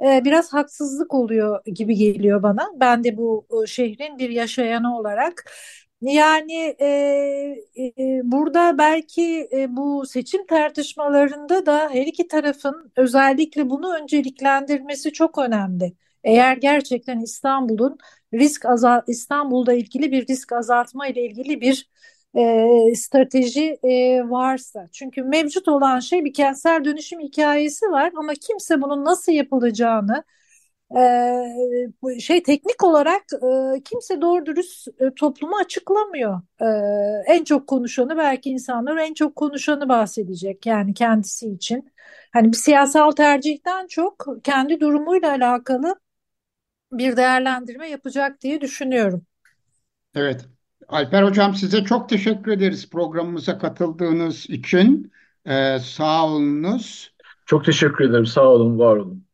[0.04, 2.70] e, biraz haksızlık oluyor gibi geliyor bana.
[2.80, 5.50] Ben de bu e, şehrin bir yaşayanı olarak.
[6.00, 6.86] Yani e,
[7.78, 15.38] e, burada belki e, bu seçim tartışmalarında da her iki tarafın özellikle bunu önceliklendirmesi çok
[15.38, 15.92] önemli.
[16.24, 17.98] Eğer gerçekten İstanbul'un
[18.34, 21.90] risk azalt İstanbul'da ilgili bir risk azaltma ile ilgili bir
[22.36, 24.88] e, strateji e, varsa.
[24.92, 30.24] Çünkü mevcut olan şey bir kentsel dönüşüm hikayesi var ama kimse bunun nasıl yapılacağını
[30.96, 33.22] e, şey teknik olarak
[33.76, 36.42] e, kimse doğru dürüst e, topluma açıklamıyor.
[36.60, 36.66] E,
[37.34, 41.92] en çok konuşanı belki insanlar en çok konuşanı bahsedecek yani kendisi için.
[42.32, 45.94] Hani bir siyasal tercihten çok kendi durumuyla alakalı
[46.92, 49.26] bir değerlendirme yapacak diye düşünüyorum.
[50.14, 50.48] Evet.
[50.90, 55.12] Alper Hocam size çok teşekkür ederiz programımıza katıldığınız için.
[55.46, 57.14] Ee, sağ olunuz.
[57.46, 58.26] Çok teşekkür ederim.
[58.26, 59.24] Sağ olun, var olun.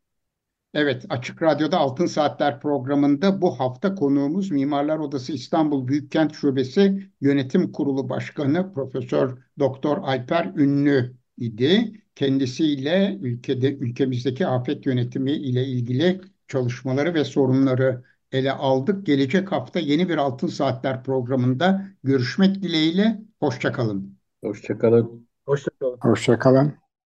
[0.75, 7.73] Evet, Açık Radyo'da Altın Saatler programında bu hafta konuğumuz Mimarlar Odası İstanbul Büyükkent Şubesi Yönetim
[7.73, 12.03] Kurulu Başkanı Profesör Doktor Alper Ünlü idi.
[12.15, 19.07] Kendisiyle ülkede ülkemizdeki afet yönetimi ile ilgili çalışmaları ve sorunları ele aldık.
[19.07, 23.19] Gelecek hafta yeni bir Altın Saatler programında görüşmek dileğiyle.
[23.41, 24.19] Hoşçakalın.
[24.45, 25.29] Hoşçakalın.
[25.47, 25.99] Hoşçakalın.
[26.03, 26.86] Hoşça kalın.